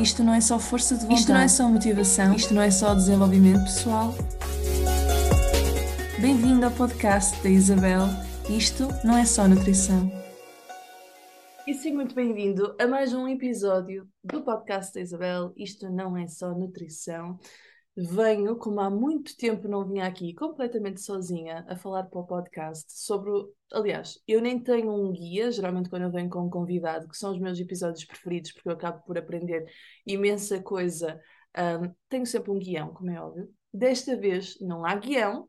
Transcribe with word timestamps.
Isto 0.00 0.22
não 0.22 0.34
é 0.34 0.40
só 0.40 0.58
força 0.58 0.94
de 0.94 1.02
vontade. 1.02 1.20
Isto 1.20 1.32
não 1.32 1.40
é 1.40 1.48
só 1.48 1.68
motivação. 1.68 2.34
Isto 2.34 2.54
não 2.54 2.62
é 2.62 2.70
só 2.70 2.94
desenvolvimento 2.94 3.62
pessoal. 3.64 4.14
Bem-vindo 6.20 6.66
ao 6.66 6.70
podcast 6.72 7.42
da 7.42 7.48
Isabel. 7.48 8.06
Isto 8.48 8.88
não 9.04 9.16
é 9.16 9.24
só 9.24 9.48
nutrição. 9.48 10.10
E 11.66 11.74
sim, 11.74 11.92
muito 11.94 12.14
bem-vindo 12.14 12.76
a 12.78 12.86
mais 12.86 13.14
um 13.14 13.26
episódio 13.26 14.06
do 14.22 14.42
podcast 14.42 14.92
da 14.94 15.00
Isabel. 15.00 15.52
Isto 15.56 15.90
não 15.90 16.16
é 16.16 16.28
só 16.28 16.52
nutrição. 16.52 17.38
Venho, 17.98 18.56
como 18.56 18.78
há 18.80 18.90
muito 18.90 19.34
tempo 19.38 19.66
não 19.66 19.86
vinha 19.86 20.06
aqui, 20.06 20.34
completamente 20.34 21.00
sozinha, 21.00 21.64
a 21.66 21.76
falar 21.76 22.04
para 22.04 22.20
o 22.20 22.26
podcast 22.26 22.84
sobre. 22.88 23.30
Aliás, 23.72 24.20
eu 24.28 24.42
nem 24.42 24.62
tenho 24.62 24.92
um 24.92 25.10
guia, 25.12 25.50
geralmente 25.50 25.88
quando 25.88 26.02
eu 26.02 26.10
venho 26.10 26.28
com 26.28 26.44
um 26.44 26.50
convidado, 26.50 27.08
que 27.08 27.16
são 27.16 27.32
os 27.32 27.38
meus 27.40 27.58
episódios 27.58 28.04
preferidos, 28.04 28.52
porque 28.52 28.68
eu 28.68 28.74
acabo 28.74 29.02
por 29.06 29.16
aprender 29.16 29.64
imensa 30.06 30.60
coisa. 30.62 31.18
Um, 31.56 31.90
tenho 32.06 32.26
sempre 32.26 32.50
um 32.50 32.58
guião, 32.58 32.92
como 32.92 33.10
é 33.10 33.18
óbvio. 33.18 33.48
Desta 33.72 34.14
vez 34.14 34.58
não 34.60 34.84
há 34.84 34.94
guião, 34.96 35.48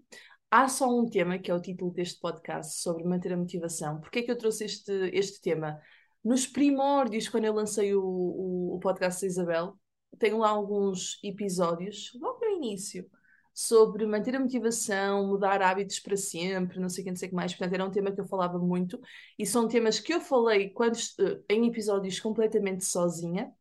há 0.49 0.69
só 0.69 0.87
um 0.89 1.05
tema, 1.09 1.37
que 1.37 1.51
é 1.51 1.53
o 1.53 1.61
título 1.61 1.91
deste 1.91 2.17
podcast, 2.17 2.81
sobre 2.81 3.03
manter 3.03 3.33
a 3.33 3.37
motivação. 3.37 3.99
Porquê 3.99 4.19
é 4.19 4.23
que 4.23 4.31
eu 4.31 4.37
trouxe 4.37 4.63
este, 4.63 4.91
este 5.11 5.41
tema? 5.41 5.77
Nos 6.23 6.47
primórdios, 6.47 7.27
quando 7.27 7.43
eu 7.43 7.53
lancei 7.53 7.93
o, 7.93 8.01
o, 8.01 8.75
o 8.75 8.79
podcast 8.79 9.19
da 9.21 9.27
Isabel, 9.27 9.77
tenho 10.19 10.39
lá 10.39 10.49
alguns 10.49 11.19
episódios, 11.23 12.11
logo 12.19 12.39
no 12.39 12.51
início, 12.51 13.09
sobre 13.53 14.05
manter 14.05 14.35
a 14.35 14.39
motivação, 14.39 15.25
mudar 15.27 15.61
hábitos 15.63 15.99
para 15.99 16.15
sempre, 16.15 16.79
não 16.79 16.89
sei 16.89 17.01
o 17.01 17.05
que, 17.05 17.11
não 17.11 17.17
sei 17.17 17.27
o 17.27 17.29
que 17.31 17.35
mais. 17.35 17.53
Portanto, 17.53 17.73
era 17.73 17.85
um 17.85 17.91
tema 17.91 18.11
que 18.11 18.21
eu 18.21 18.27
falava 18.27 18.59
muito 18.59 19.01
e 19.37 19.45
são 19.47 19.67
temas 19.67 19.99
que 19.99 20.13
eu 20.13 20.21
falei 20.21 20.69
quando, 20.69 20.95
eh, 21.19 21.41
em 21.49 21.67
episódios 21.67 22.19
completamente 22.19 22.85
sozinha. 22.85 23.51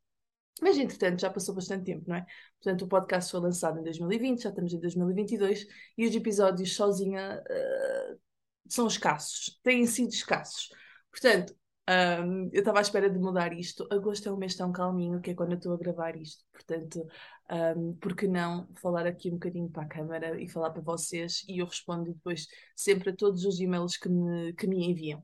Mas, 0.61 0.79
entretanto, 0.79 1.21
já 1.21 1.31
passou 1.31 1.55
bastante 1.55 1.85
tempo, 1.85 2.05
não 2.09 2.17
é? 2.17 2.27
Portanto, 2.63 2.83
o 2.83 2.89
podcast 2.89 3.31
foi 3.31 3.41
lançado 3.41 3.79
em 3.79 3.83
2020, 3.83 4.43
já 4.43 4.49
estamos 4.51 4.73
em 4.73 4.81
2022 4.81 5.67
e 5.99 6.07
os 6.07 6.15
episódios 6.15 6.75
sozinha 6.75 7.43
uh, 7.43 8.21
são 8.69 8.87
escassos, 8.87 9.59
têm 9.63 9.87
sido 9.87 10.11
escassos. 10.11 10.71
Portanto, 11.11 11.55
um, 11.89 12.51
eu 12.53 12.61
estava 12.61 12.79
à 12.79 12.83
espera 12.83 13.09
de 13.09 13.19
mudar 13.19 13.53
isto. 13.53 13.87
Agosto 13.91 14.29
é 14.29 14.33
um 14.33 14.37
mês 14.37 14.57
tão 14.57 14.73
calminho 14.73 15.21
que 15.21 15.31
é 15.31 15.35
quando 15.35 15.53
eu 15.53 15.57
estou 15.57 15.73
a 15.75 15.77
gravar 15.77 16.17
isto. 16.17 16.45
Portanto, 16.53 17.07
um, 17.51 17.95
por 17.95 18.17
que 18.17 18.27
não 18.27 18.69
falar 18.81 19.07
aqui 19.07 19.29
um 19.29 19.35
bocadinho 19.35 19.71
para 19.71 19.85
a 19.85 19.89
câmara 19.89 20.41
e 20.41 20.49
falar 20.49 20.71
para 20.71 20.83
vocês? 20.83 21.45
E 21.49 21.59
eu 21.61 21.67
respondo 21.67 22.13
depois 22.13 22.47
sempre 22.75 23.11
a 23.11 23.17
todos 23.17 23.45
os 23.45 23.61
e-mails 23.61 23.97
que 23.97 24.09
me, 24.09 24.53
que 24.55 24.67
me 24.67 24.85
enviam. 24.85 25.23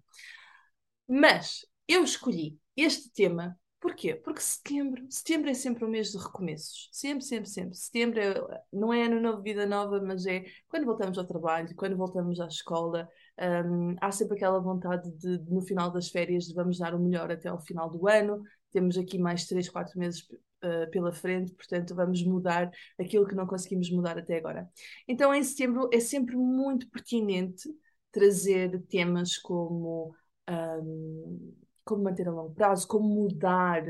Mas 1.08 1.66
eu 1.88 2.04
escolhi 2.04 2.58
este 2.76 3.10
tema 3.12 3.56
Porquê? 3.82 4.14
Porque 4.14 4.41
setembro, 4.41 5.04
setembro 5.10 5.50
é 5.50 5.54
sempre 5.54 5.84
um 5.84 5.88
mês 5.88 6.12
de 6.12 6.19
recomeços. 6.19 6.88
Sempre, 6.92 7.24
sempre, 7.24 7.50
sempre. 7.50 7.74
Setembro 7.74 8.20
é, 8.20 8.62
não 8.72 8.92
é 8.92 9.06
ano 9.06 9.20
novo, 9.20 9.42
vida 9.42 9.66
nova, 9.66 10.00
mas 10.00 10.24
é 10.24 10.44
quando 10.69 10.86
voltamos 10.86 11.19
ao 11.19 11.26
trabalho, 11.26 11.74
quando 11.74 11.97
voltamos 11.97 12.38
à 12.38 12.47
escola. 12.47 13.08
Um, 13.41 13.97
há 14.00 14.12
sempre 14.12 14.36
aquela 14.36 14.61
vontade 14.61 15.11
de, 15.12 15.38
no 15.50 15.62
final 15.62 15.91
das 15.91 16.11
férias, 16.11 16.44
de 16.44 16.55
vamos 16.55 16.78
dar 16.78 16.94
o 16.94 16.98
melhor 16.98 17.30
até 17.30 17.48
ao 17.48 17.61
final 17.61 17.91
do 17.91 18.08
ano. 18.08 18.42
Temos 18.70 18.97
aqui 18.97 19.19
mais 19.19 19.47
3, 19.47 19.69
4 19.69 19.98
meses 19.98 20.22
uh, 20.22 20.91
pela 20.91 21.12
frente, 21.12 21.53
portanto, 21.53 21.94
vamos 21.94 22.22
mudar 22.25 22.70
aquilo 22.98 23.27
que 23.27 23.34
não 23.34 23.47
conseguimos 23.47 23.91
mudar 23.91 24.19
até 24.19 24.36
agora. 24.36 24.69
Então, 25.08 25.34
em 25.34 25.42
setembro 25.42 25.88
é 25.92 26.00
sempre 26.00 26.36
muito 26.36 26.88
pertinente 26.91 27.69
trazer 28.10 28.83
temas 28.88 29.38
como. 29.38 30.14
Um, 30.48 31.55
como 31.84 32.05
manter 32.05 32.28
a 32.28 32.30
longo 32.30 32.55
prazo, 32.55 32.86
como 32.86 33.08
mudar 33.08 33.83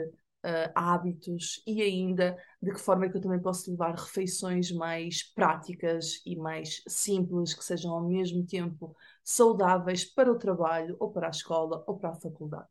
uh, 0.44 0.72
hábitos 0.74 1.62
e 1.66 1.80
ainda 1.82 2.36
de 2.60 2.72
que 2.72 2.80
forma 2.80 3.06
é 3.06 3.08
que 3.08 3.16
eu 3.16 3.20
também 3.20 3.40
posso 3.40 3.70
levar 3.70 3.94
refeições 3.94 4.70
mais 4.70 5.22
práticas 5.22 6.20
e 6.26 6.36
mais 6.36 6.82
simples, 6.86 7.54
que 7.54 7.64
sejam 7.64 7.92
ao 7.92 8.02
mesmo 8.02 8.44
tempo 8.44 8.96
saudáveis 9.24 10.04
para 10.04 10.30
o 10.30 10.38
trabalho, 10.38 10.96
ou 10.98 11.10
para 11.10 11.28
a 11.28 11.30
escola, 11.30 11.82
ou 11.86 11.96
para 11.96 12.10
a 12.10 12.14
faculdade. 12.14 12.68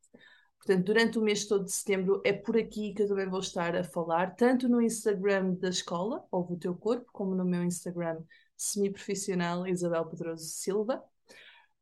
Portanto, 0.58 0.86
durante 0.86 1.18
o 1.18 1.22
mês 1.24 1.46
todo 1.46 1.66
de 1.66 1.72
setembro 1.72 2.22
é 2.24 2.32
por 2.32 2.56
aqui 2.56 2.94
que 2.94 3.02
eu 3.02 3.08
também 3.08 3.28
vou 3.28 3.40
estar 3.40 3.76
a 3.76 3.84
falar, 3.84 4.36
tanto 4.36 4.70
no 4.70 4.80
Instagram 4.80 5.56
da 5.56 5.70
escola, 5.70 6.24
Ouve 6.32 6.53
o 6.53 6.58
Teu 6.58 6.76
Corpo, 6.76 7.09
como 7.12 7.34
no 7.34 7.44
meu 7.44 7.64
Instagram 7.64 8.22
semi-profissional, 8.56 9.66
Isabel 9.66 10.06
Pedroso 10.06 10.46
Silva. 10.46 11.03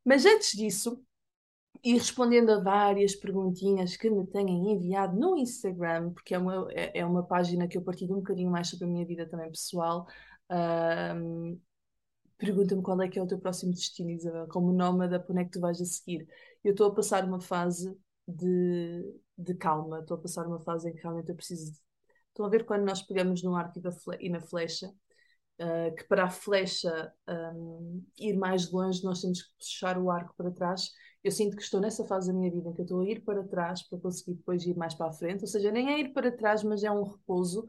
Mas 0.05 0.25
antes 0.25 0.51
disso, 0.57 1.03
e 1.83 1.93
respondendo 1.93 2.51
a 2.51 2.59
várias 2.59 3.15
perguntinhas 3.15 3.95
que 3.95 4.09
me 4.09 4.25
têm 4.27 4.73
enviado 4.73 5.17
no 5.17 5.37
Instagram, 5.37 6.11
porque 6.11 6.35
é 6.35 6.37
uma, 6.37 6.67
é, 6.71 6.99
é 6.99 7.05
uma 7.05 7.23
página 7.23 7.67
que 7.67 7.77
eu 7.77 7.81
partilho 7.81 8.13
um 8.13 8.19
bocadinho 8.19 8.51
mais 8.51 8.67
sobre 8.67 8.85
a 8.85 8.87
minha 8.89 9.05
vida 9.05 9.27
também 9.27 9.49
pessoal. 9.49 10.05
Pergunta-me 12.39 12.81
qual 12.81 13.01
é 13.01 13.09
que 13.09 13.19
é 13.19 13.21
o 13.21 13.27
teu 13.27 13.37
próximo 13.37 13.73
destino, 13.73 14.11
Isabel, 14.11 14.47
como 14.47 14.71
nómada, 14.71 15.19
para 15.19 15.33
onde 15.33 15.41
é 15.41 15.45
que 15.45 15.51
tu 15.51 15.59
vais 15.59 15.79
a 15.81 15.85
seguir? 15.85 16.25
Eu 16.63 16.71
estou 16.71 16.87
a 16.87 16.95
passar 16.95 17.25
uma 17.25 17.41
fase 17.41 17.93
de, 18.25 19.13
de 19.37 19.53
calma, 19.55 19.99
estou 19.99 20.15
a 20.15 20.21
passar 20.21 20.47
uma 20.47 20.59
fase 20.61 20.89
em 20.89 20.93
que 20.93 21.01
realmente 21.01 21.29
eu 21.29 21.35
preciso. 21.35 21.73
De... 21.73 21.77
Estão 22.29 22.45
a 22.45 22.49
ver 22.49 22.65
quando 22.65 22.85
nós 22.85 23.01
pegamos 23.01 23.43
no 23.43 23.55
arco 23.55 23.81
e 24.21 24.29
na 24.29 24.39
flecha, 24.39 24.87
uh, 24.87 25.93
que 25.93 26.07
para 26.07 26.25
a 26.25 26.29
flecha 26.29 27.11
um, 27.27 28.05
ir 28.17 28.37
mais 28.37 28.71
longe 28.71 29.03
nós 29.03 29.19
temos 29.19 29.41
que 29.41 29.57
puxar 29.57 29.97
o 29.97 30.09
arco 30.09 30.33
para 30.37 30.49
trás 30.49 30.91
eu 31.23 31.31
sinto 31.31 31.55
que 31.57 31.63
estou 31.63 31.81
nessa 31.81 32.05
fase 32.05 32.27
da 32.27 32.33
minha 32.37 32.51
vida 32.51 32.69
em 32.69 32.73
que 32.73 32.81
eu 32.81 32.85
estou 32.85 33.01
a 33.01 33.05
ir 33.05 33.21
para 33.23 33.43
trás 33.43 33.83
para 33.83 33.99
conseguir 33.99 34.35
depois 34.35 34.65
ir 34.65 34.75
mais 34.75 34.93
para 34.93 35.07
a 35.07 35.13
frente, 35.13 35.41
ou 35.41 35.47
seja, 35.47 35.71
nem 35.71 35.91
é 35.93 35.99
ir 35.99 36.13
para 36.13 36.31
trás, 36.31 36.63
mas 36.63 36.83
é 36.83 36.91
um 36.91 37.03
repouso. 37.03 37.67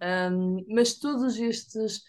Um, 0.00 0.64
mas 0.68 0.94
todos 0.98 1.36
estes, 1.38 2.02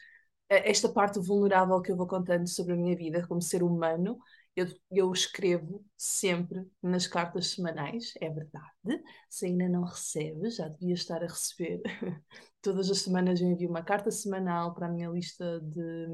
eh, 0.50 0.70
esta 0.70 0.90
parte 0.90 1.20
vulnerável 1.20 1.82
que 1.82 1.92
eu 1.92 1.98
vou 1.98 2.08
contando 2.08 2.48
sobre 2.48 2.74
a 2.74 2.76
minha 2.76 2.96
vida 2.96 3.26
como 3.28 3.42
ser 3.42 3.64
humano, 3.64 4.20
eu, 4.56 4.68
eu 4.92 5.12
escrevo 5.12 5.84
sempre 5.98 6.64
nas 6.82 7.08
cartas 7.08 7.48
semanais, 7.48 8.14
é 8.22 8.30
verdade. 8.30 9.04
Se 9.30 9.48
ainda 9.48 9.68
não 9.68 9.84
recebe, 9.84 10.50
já 10.52 10.68
devia 10.68 10.94
estar 10.94 11.24
a 11.24 11.28
receber. 11.28 11.82
Todas 12.62 12.90
as 12.90 13.00
semanas 13.00 13.42
eu 13.42 13.48
envio 13.48 13.70
uma 13.70 13.84
carta 13.84 14.12
semanal 14.12 14.74
para 14.76 14.88
a 14.88 14.92
minha 14.92 15.10
lista 15.10 15.60
de, 15.60 16.08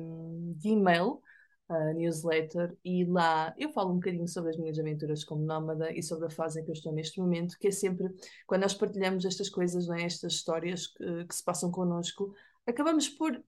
de 0.56 0.70
e-mail 0.70 1.22
newsletter 1.94 2.76
e 2.84 3.06
lá 3.06 3.54
eu 3.58 3.70
falo 3.72 3.92
um 3.92 3.96
bocadinho 3.96 4.28
sobre 4.28 4.52
as 4.52 4.58
minhas 4.58 4.80
aventuras 4.80 5.24
como 5.24 5.44
nómada 5.44 5.92
e 5.92 6.02
sobre 6.02 6.28
a 6.28 6.30
fase 6.30 6.60
em 6.60 6.64
que 6.64 6.72
eu 6.72 6.74
estou 6.74 6.92
neste 6.92 7.20
momento, 7.20 7.58
que 7.60 7.68
é 7.68 7.72
sempre 7.72 8.10
quando 8.48 8.62
nós 8.62 8.74
partilhamos 8.74 9.26
estas 9.26 9.50
coisas, 9.50 9.90
é? 9.90 10.04
estas 10.04 10.34
histórias 10.34 10.88
que, 10.88 11.26
que 11.26 11.36
se 11.36 11.44
passam 11.44 11.72
connosco, 11.72 12.34
acabamos 12.66 13.08
por 13.10 13.42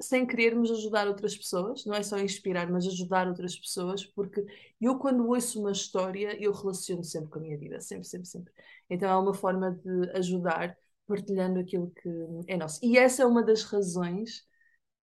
sem 0.00 0.26
querermos 0.26 0.70
ajudar 0.70 1.06
outras 1.06 1.36
pessoas, 1.36 1.84
não 1.84 1.94
é 1.94 2.02
só 2.02 2.18
inspirar, 2.18 2.70
mas 2.70 2.86
ajudar 2.86 3.28
outras 3.28 3.56
pessoas, 3.56 4.04
porque 4.04 4.44
eu 4.80 4.98
quando 4.98 5.26
ouço 5.28 5.60
uma 5.60 5.70
história, 5.70 6.36
eu 6.42 6.52
relaciono 6.52 7.04
sempre 7.04 7.30
com 7.30 7.38
a 7.38 7.42
minha 7.42 7.56
vida, 7.56 7.80
sempre, 7.80 8.04
sempre, 8.04 8.26
sempre. 8.26 8.52
Então 8.90 9.08
é 9.08 9.16
uma 9.16 9.34
forma 9.34 9.70
de 9.70 10.10
ajudar 10.16 10.76
partilhando 11.06 11.60
aquilo 11.60 11.90
que 11.90 12.08
é 12.48 12.56
nosso. 12.56 12.80
E 12.82 12.98
essa 12.98 13.22
é 13.22 13.26
uma 13.26 13.42
das 13.42 13.62
razões 13.62 14.44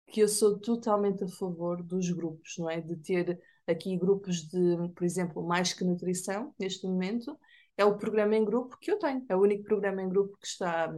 que 0.07 0.21
eu 0.21 0.27
sou 0.27 0.57
totalmente 0.59 1.23
a 1.23 1.27
favor 1.27 1.83
dos 1.83 2.09
grupos, 2.09 2.57
não 2.57 2.69
é? 2.69 2.81
De 2.81 2.95
ter 2.97 3.39
aqui 3.67 3.97
grupos 3.97 4.47
de, 4.47 4.89
por 4.95 5.03
exemplo, 5.03 5.45
mais 5.45 5.73
que 5.73 5.83
nutrição, 5.83 6.53
neste 6.57 6.87
momento, 6.87 7.37
é 7.75 7.85
o 7.85 7.97
programa 7.97 8.35
em 8.35 8.45
grupo 8.45 8.77
que 8.79 8.89
eu 8.91 8.97
tenho, 8.97 9.25
é 9.29 9.35
o 9.35 9.41
único 9.41 9.63
programa 9.63 10.01
em 10.01 10.09
grupo 10.09 10.37
que 10.37 10.47
está 10.47 10.89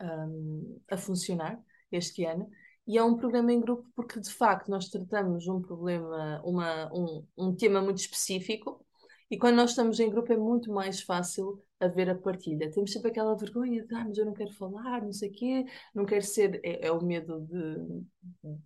um, 0.00 0.80
a 0.90 0.96
funcionar 0.96 1.62
este 1.92 2.24
ano. 2.24 2.48
E 2.86 2.96
é 2.96 3.02
um 3.02 3.16
programa 3.16 3.52
em 3.52 3.60
grupo 3.60 3.88
porque, 3.94 4.20
de 4.20 4.32
facto, 4.32 4.68
nós 4.70 4.88
tratamos 4.88 5.48
um 5.48 5.60
problema, 5.60 6.40
uma, 6.44 6.90
um, 6.94 7.26
um 7.36 7.54
tema 7.54 7.80
muito 7.82 7.98
específico, 7.98 8.85
e 9.30 9.36
quando 9.38 9.56
nós 9.56 9.70
estamos 9.70 9.98
em 9.98 10.08
grupo 10.08 10.32
é 10.32 10.36
muito 10.36 10.72
mais 10.72 11.00
fácil 11.02 11.60
haver 11.80 12.08
a 12.08 12.14
partilha. 12.14 12.70
Temos 12.70 12.92
sempre 12.92 13.10
aquela 13.10 13.36
vergonha 13.36 13.84
de, 13.84 13.94
ah, 13.94 14.04
mas 14.06 14.16
eu 14.16 14.24
não 14.24 14.32
quero 14.32 14.52
falar, 14.52 15.02
não 15.02 15.12
sei 15.12 15.30
o 15.30 15.32
quê, 15.32 15.64
não 15.94 16.06
quero 16.06 16.24
ser. 16.24 16.60
É, 16.64 16.86
é 16.86 16.92
o 16.92 17.02
medo 17.04 17.40
de, 17.40 18.04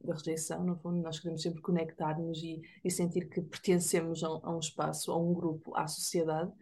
da 0.04 0.14
rejeição, 0.14 0.64
no 0.64 0.76
fundo, 0.76 1.02
nós 1.02 1.18
queremos 1.18 1.42
sempre 1.42 1.62
conectar-nos 1.62 2.42
e, 2.42 2.60
e, 2.84 2.90
sentir 2.90 3.28
que 3.28 3.40
pertencemos 3.40 4.22
a, 4.22 4.28
a, 4.28 4.54
um 4.54 4.58
espaço, 4.58 5.10
a 5.12 5.18
um 5.18 5.32
grupo, 5.32 5.74
à 5.76 5.86
sociedade. 5.86 6.52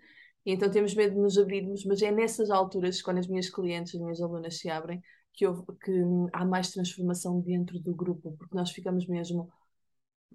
E 0.47 0.53
então 0.53 0.71
temos 0.71 0.95
medo 0.95 1.15
de 1.15 1.21
nos 1.21 1.37
abrirmos, 1.37 1.85
mas 1.85 2.01
é 2.01 2.11
nessas 2.11 2.51
alturas, 2.51 3.03
quando 3.03 3.19
as 3.19 3.27
minhas 3.27 3.51
clientes, 3.51 3.95
as 3.95 4.01
minhas 4.01 4.21
alunas 4.21 4.59
se 4.59 4.71
abrem, 4.71 5.03
que, 5.33 5.45
que 5.85 5.93
há 6.33 6.45
mais 6.45 6.71
transformação 6.73 7.41
dentro 7.41 7.79
do 7.81 7.95
grupo, 7.95 8.35
porque 8.39 8.57
nós 8.57 8.71
ficamos 8.71 9.07
mesmo, 9.07 9.51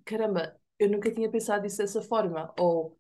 caramba, 0.06 0.56
eu 0.80 0.90
nunca 0.90 1.12
tinha 1.14 1.30
pensado 1.30 1.66
isso 1.66 1.78
dessa 1.78 2.02
forma, 2.02 2.54
ou 2.60 2.98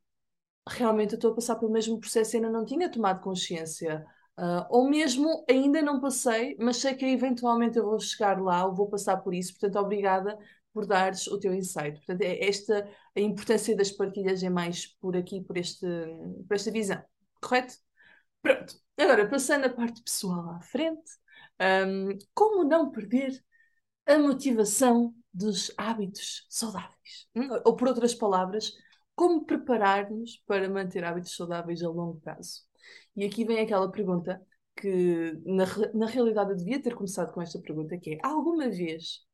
realmente 0.67 1.13
eu 1.13 1.17
estou 1.17 1.31
a 1.31 1.35
passar 1.35 1.55
pelo 1.55 1.71
mesmo 1.71 1.99
processo 1.99 2.35
e 2.35 2.37
ainda 2.37 2.49
não 2.49 2.65
tinha 2.65 2.89
tomado 2.89 3.21
consciência. 3.21 4.05
Uh, 4.37 4.65
ou 4.69 4.89
mesmo 4.89 5.45
ainda 5.49 5.81
não 5.81 5.99
passei, 5.99 6.55
mas 6.59 6.77
sei 6.77 6.95
que 6.95 7.05
eventualmente 7.05 7.77
eu 7.77 7.85
vou 7.85 7.99
chegar 7.99 8.41
lá, 8.41 8.65
ou 8.65 8.73
vou 8.73 8.89
passar 8.89 9.17
por 9.17 9.33
isso, 9.33 9.53
portanto, 9.53 9.77
obrigada 9.83 10.37
por 10.73 10.87
dares 10.87 11.27
o 11.27 11.39
teu 11.39 11.53
insight. 11.53 11.97
Portanto, 11.97 12.21
é 12.21 12.43
esta 12.47 12.89
a 13.15 13.19
importância 13.19 13.75
das 13.75 13.91
partilhas 13.91 14.41
é 14.43 14.49
mais 14.49 14.87
por 14.87 15.15
aqui, 15.15 15.41
por, 15.41 15.57
este, 15.57 15.85
por 16.47 16.55
esta 16.55 16.71
visão, 16.71 17.03
correto? 17.41 17.75
Pronto, 18.41 18.75
agora 18.97 19.27
passando 19.29 19.65
a 19.65 19.69
parte 19.69 20.01
pessoal 20.03 20.49
à 20.51 20.59
frente, 20.61 21.11
um, 21.87 22.17
como 22.33 22.63
não 22.63 22.91
perder 22.91 23.43
a 24.05 24.17
motivação 24.17 25.13
dos 25.33 25.71
hábitos 25.77 26.45
saudáveis? 26.49 27.27
Hum? 27.35 27.49
Ou, 27.65 27.75
por 27.75 27.87
outras 27.87 28.13
palavras, 28.13 28.73
como 29.15 29.45
preparar-nos 29.45 30.37
para 30.47 30.69
manter 30.69 31.03
hábitos 31.03 31.35
saudáveis 31.35 31.83
a 31.83 31.89
longo 31.89 32.19
prazo? 32.21 32.61
E 33.15 33.25
aqui 33.25 33.45
vem 33.45 33.59
aquela 33.59 33.89
pergunta 33.91 34.41
que, 34.75 35.33
na, 35.45 35.65
na 35.93 36.05
realidade, 36.07 36.51
eu 36.51 36.57
devia 36.57 36.81
ter 36.81 36.95
começado 36.95 37.31
com 37.33 37.41
esta 37.41 37.59
pergunta, 37.61 37.97
que 37.97 38.15
é, 38.15 38.17
alguma 38.23 38.69
vez 38.69 39.25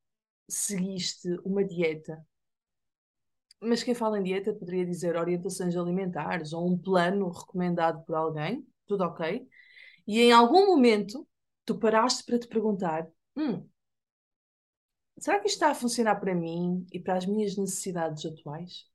seguiste 0.50 1.30
uma 1.46 1.64
dieta 1.64 2.24
mas 3.62 3.84
quem 3.84 3.94
fala 3.94 4.20
em 4.20 4.24
dieta 4.24 4.54
poderia 4.54 4.86
dizer 4.86 5.16
orientações 5.18 5.76
alimentares 5.76 6.54
ou 6.54 6.68
um 6.68 6.78
plano 6.78 7.30
recomendado 7.30 8.04
por 8.06 8.16
alguém, 8.16 8.66
tudo 8.88 9.04
ok. 9.04 9.48
E 10.08 10.22
em 10.22 10.32
algum 10.32 10.68
momento 10.68 11.28
tu 11.66 11.78
paraste 11.78 12.24
para 12.26 12.40
te 12.40 12.48
perguntar: 12.48 13.08
hum, 13.36 13.68
será 15.20 15.40
que 15.40 15.48
isto 15.48 15.58
está 15.58 15.72
a 15.72 15.76
funcionar 15.76 16.16
para 16.20 16.34
mim 16.34 16.86
e 16.92 17.00
para 17.00 17.18
as 17.18 17.26
minhas 17.26 17.58
necessidades 17.58 18.26
atuais? 18.26 18.89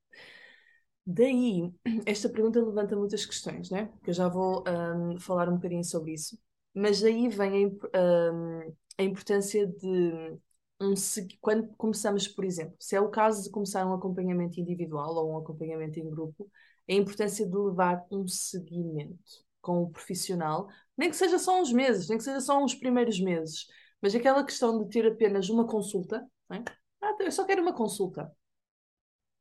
Daí, 1.05 1.71
esta 2.05 2.29
pergunta 2.29 2.59
levanta 2.59 2.95
muitas 2.95 3.25
questões, 3.25 3.69
né? 3.69 3.91
Que 4.03 4.09
eu 4.09 4.13
já 4.13 4.27
vou 4.27 4.63
um, 4.67 5.19
falar 5.19 5.49
um 5.49 5.55
bocadinho 5.55 5.83
sobre 5.83 6.13
isso. 6.13 6.37
Mas 6.73 6.99
daí 7.01 7.29
vem 7.29 7.77
a, 7.93 8.31
um, 8.33 8.75
a 8.97 9.03
importância 9.03 9.67
de 9.67 10.37
um, 10.81 10.93
quando 11.39 11.67
começamos, 11.77 12.27
por 12.27 12.43
exemplo, 12.43 12.75
se 12.79 12.95
é 12.95 13.01
o 13.01 13.09
caso 13.09 13.43
de 13.43 13.49
começar 13.51 13.85
um 13.85 13.93
acompanhamento 13.93 14.59
individual 14.59 15.15
ou 15.15 15.33
um 15.33 15.37
acompanhamento 15.37 15.99
em 15.99 16.09
grupo, 16.09 16.49
a 16.89 16.93
importância 16.93 17.45
de 17.45 17.55
levar 17.55 18.03
um 18.11 18.27
seguimento 18.27 19.45
com 19.61 19.83
o 19.83 19.89
profissional, 19.89 20.67
nem 20.97 21.09
que 21.09 21.15
seja 21.15 21.39
só 21.39 21.59
uns 21.59 21.71
meses, 21.71 22.07
nem 22.09 22.17
que 22.17 22.23
seja 22.23 22.41
só 22.41 22.61
uns 22.63 22.75
primeiros 22.75 23.19
meses, 23.19 23.65
mas 24.01 24.13
aquela 24.13 24.43
questão 24.43 24.83
de 24.83 24.89
ter 24.89 25.07
apenas 25.07 25.49
uma 25.49 25.65
consulta, 25.65 26.23
é? 26.51 26.63
ah, 27.01 27.15
eu 27.19 27.31
só 27.31 27.45
quero 27.45 27.61
uma 27.61 27.73
consulta. 27.73 28.31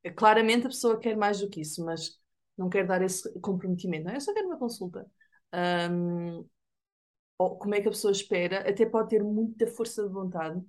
É, 0.05 0.11
claramente 0.11 0.67
a 0.67 0.71
pessoa 0.71 1.01
quer 1.01 1.17
mais 1.17 1.41
do 1.41 1.49
que 1.49 1.63
isso, 1.63 1.85
mas 1.85 2.21
não 2.57 2.69
quer 2.69 2.87
dar 2.87 3.03
esse 3.03 3.29
comprometimento, 3.41 4.05
não 4.05 4.13
é? 4.13 4.17
Eu 4.17 4.21
só 4.21 4.33
quero 4.33 4.47
uma 4.47 4.59
consulta. 4.59 5.07
Um, 5.91 6.47
ou 7.39 7.59
como 7.59 7.75
é 7.75 7.81
que 7.81 7.89
a 7.89 7.91
pessoa 7.91 8.13
espera, 8.13 8.69
até 8.69 8.87
pode 8.87 9.09
ter 9.09 9.23
muita 9.25 9.67
força 9.67 10.03
de 10.07 10.13
vontade, 10.13 10.63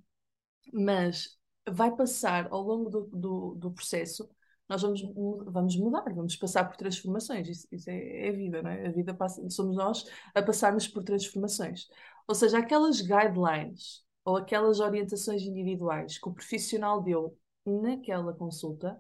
mas 0.74 1.38
vai 1.70 1.96
passar 1.96 2.48
ao 2.52 2.62
longo 2.62 2.90
do, 2.90 3.02
do, 3.08 3.56
do 3.56 3.72
processo, 3.72 4.30
nós 4.68 4.82
vamos, 4.82 5.02
vamos 5.46 5.76
mudar, 5.78 6.04
vamos 6.14 6.36
passar 6.36 6.66
por 6.66 6.76
transformações. 6.76 7.48
Isso, 7.48 7.68
isso 7.72 7.90
é, 7.90 8.28
é, 8.28 8.30
a 8.30 8.32
vida, 8.32 8.64
não 8.64 8.72
é? 8.72 8.88
A 8.88 8.92
vida 8.92 9.14
passa, 9.14 9.48
somos 9.50 9.76
nós 9.76 10.06
a 10.34 10.42
passarmos 10.42 10.88
por 10.88 11.04
transformações. 11.04 11.88
Ou 12.28 12.34
seja, 12.34 12.58
aquelas 12.58 13.02
guidelines 13.02 14.04
ou 14.24 14.38
aquelas 14.38 14.80
orientações 14.80 15.44
individuais 15.44 16.18
que 16.18 16.28
o 16.28 16.34
profissional 16.34 17.02
deu 17.04 17.38
naquela 17.64 18.34
consulta 18.34 19.00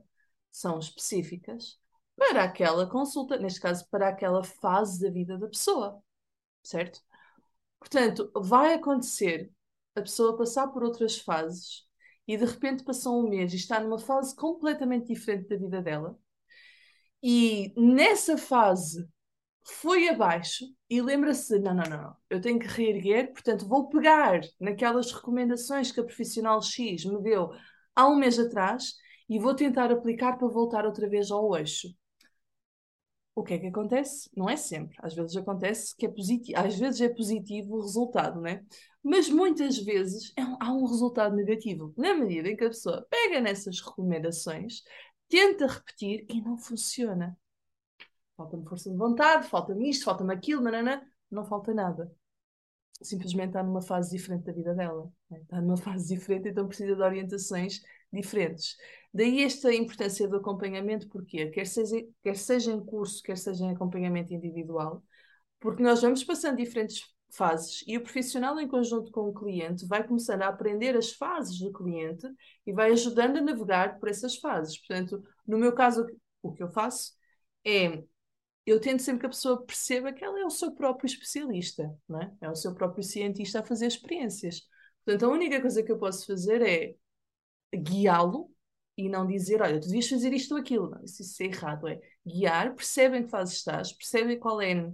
são 0.55 0.79
específicas 0.79 1.77
para 2.15 2.45
aquela 2.45 2.89
consulta, 2.89 3.37
neste 3.37 3.59
caso, 3.59 3.85
para 3.89 4.07
aquela 4.07 4.41
fase 4.41 5.01
da 5.01 5.09
vida 5.11 5.37
da 5.37 5.49
pessoa, 5.49 6.01
certo? 6.63 7.01
Portanto, 7.77 8.31
vai 8.33 8.73
acontecer 8.73 9.51
a 9.95 10.01
pessoa 10.01 10.37
passar 10.37 10.69
por 10.69 10.81
outras 10.81 11.17
fases 11.17 11.85
e 12.25 12.37
de 12.37 12.45
repente 12.45 12.85
passou 12.85 13.19
um 13.21 13.29
mês 13.29 13.51
e 13.51 13.57
está 13.57 13.81
numa 13.81 13.99
fase 13.99 14.33
completamente 14.33 15.07
diferente 15.07 15.49
da 15.49 15.57
vida 15.57 15.81
dela. 15.81 16.17
E 17.21 17.73
nessa 17.75 18.37
fase 18.37 19.05
foi 19.61 20.07
abaixo 20.07 20.63
e 20.89 21.01
lembra-se: 21.01 21.59
não, 21.59 21.73
não, 21.73 21.83
não, 21.83 22.15
eu 22.29 22.39
tenho 22.39 22.59
que 22.59 22.67
reerguer, 22.67 23.33
portanto 23.33 23.67
vou 23.67 23.89
pegar 23.89 24.39
naquelas 24.59 25.11
recomendações 25.11 25.91
que 25.91 25.99
a 25.99 26.03
profissional 26.03 26.61
X 26.61 27.03
me 27.03 27.21
deu 27.21 27.51
há 27.93 28.07
um 28.07 28.15
mês 28.15 28.39
atrás 28.39 28.95
e 29.29 29.39
vou 29.39 29.55
tentar 29.55 29.91
aplicar 29.91 30.37
para 30.37 30.47
voltar 30.47 30.85
outra 30.85 31.09
vez 31.09 31.31
ao 31.31 31.55
eixo. 31.55 31.89
O 33.35 33.43
que 33.43 33.53
é 33.53 33.59
que 33.59 33.67
acontece? 33.67 34.29
Não 34.35 34.49
é 34.49 34.55
sempre. 34.55 34.95
Às 35.01 35.13
vezes 35.13 35.35
acontece 35.35 35.93
que 35.95 36.05
é 36.05 36.09
positivo, 36.09 36.57
às 36.57 36.79
vezes 36.79 37.01
é 37.01 37.09
positivo 37.09 37.75
o 37.75 37.81
resultado, 37.81 38.39
né? 38.39 38.65
Mas 39.03 39.29
muitas 39.29 39.77
vezes 39.77 40.31
é 40.37 40.45
um, 40.45 40.57
há 40.59 40.71
um 40.71 40.85
resultado 40.85 41.35
negativo. 41.35 41.93
Na 41.97 42.13
medida 42.13 42.49
em 42.49 42.55
que 42.55 42.63
a 42.63 42.69
pessoa 42.69 43.05
pega 43.09 43.41
nessas 43.41 43.81
recomendações, 43.81 44.83
tenta 45.27 45.67
repetir 45.67 46.25
e 46.29 46.41
não 46.41 46.57
funciona. 46.57 47.37
Falta-me 48.37 48.65
força 48.67 48.89
de 48.89 48.97
vontade, 48.97 49.49
falta-me 49.49 49.89
isto, 49.89 50.05
falta-me 50.05 50.33
aquilo, 50.33 50.61
nanana, 50.61 51.05
não 51.29 51.45
falta 51.45 51.73
nada. 51.73 52.09
Simplesmente 53.01 53.49
está 53.49 53.61
numa 53.61 53.81
fase 53.81 54.15
diferente 54.15 54.45
da 54.45 54.53
vida 54.53 54.73
dela. 54.73 55.11
Né? 55.29 55.41
Está 55.41 55.59
numa 55.59 55.77
fase 55.77 56.07
diferente, 56.15 56.47
então 56.49 56.67
precisa 56.67 56.95
de 56.95 57.01
orientações 57.01 57.81
diferentes. 58.15 58.75
Daí 59.13 59.43
esta 59.43 59.73
importância 59.73 60.27
do 60.27 60.37
acompanhamento, 60.37 61.07
porque 61.09 61.47
quer 61.47 61.65
seja, 61.65 61.95
quer 62.23 62.35
seja 62.35 62.71
em 62.71 62.83
curso, 62.83 63.21
quer 63.23 63.37
seja 63.37 63.65
em 63.65 63.71
acompanhamento 63.71 64.33
individual, 64.33 65.03
porque 65.59 65.83
nós 65.83 66.01
vamos 66.01 66.23
passando 66.23 66.57
diferentes 66.57 67.03
fases 67.31 67.83
e 67.87 67.97
o 67.97 68.01
profissional, 68.01 68.59
em 68.59 68.67
conjunto 68.67 69.11
com 69.11 69.29
o 69.29 69.33
cliente, 69.33 69.85
vai 69.87 70.05
começando 70.05 70.41
a 70.43 70.47
aprender 70.47 70.95
as 70.95 71.11
fases 71.13 71.59
do 71.59 71.71
cliente 71.71 72.27
e 72.65 72.73
vai 72.73 72.91
ajudando 72.91 73.37
a 73.37 73.41
navegar 73.41 73.99
por 73.99 74.09
essas 74.09 74.37
fases. 74.37 74.77
Portanto, 74.79 75.23
no 75.47 75.57
meu 75.57 75.73
caso, 75.73 76.05
o 76.41 76.51
que 76.53 76.63
eu 76.63 76.69
faço 76.71 77.13
é 77.65 78.03
eu 78.65 78.79
tento 78.79 79.01
sempre 79.01 79.21
que 79.21 79.25
a 79.27 79.29
pessoa 79.29 79.63
perceba 79.63 80.11
que 80.11 80.23
ela 80.23 80.39
é 80.39 80.45
o 80.45 80.49
seu 80.49 80.71
próprio 80.71 81.05
especialista, 81.05 81.93
não 82.09 82.19
é? 82.21 82.33
é 82.41 82.49
o 82.49 82.55
seu 82.55 82.73
próprio 82.73 83.03
cientista 83.03 83.59
a 83.59 83.63
fazer 83.63 83.85
experiências. 83.85 84.61
Portanto, 85.05 85.25
a 85.29 85.33
única 85.33 85.61
coisa 85.61 85.83
que 85.83 85.91
eu 85.91 85.99
posso 85.99 86.25
fazer 86.25 86.61
é 86.63 86.95
guiá-lo 87.77 88.49
e 88.97 89.09
não 89.09 89.27
dizer, 89.27 89.61
olha, 89.61 89.79
tu 89.79 89.87
devias 89.87 90.07
fazer 90.07 90.33
isto 90.33 90.53
ou 90.53 90.59
aquilo. 90.59 90.89
Não, 90.89 91.03
isso, 91.03 91.21
isso 91.21 91.43
é 91.43 91.47
errado. 91.47 91.87
É 91.87 91.99
guiar, 92.25 92.73
percebem 92.75 93.23
que 93.23 93.29
fase 93.29 93.53
estás, 93.53 93.91
percebem 93.91 94.39
qual 94.39 94.61
é 94.61 94.91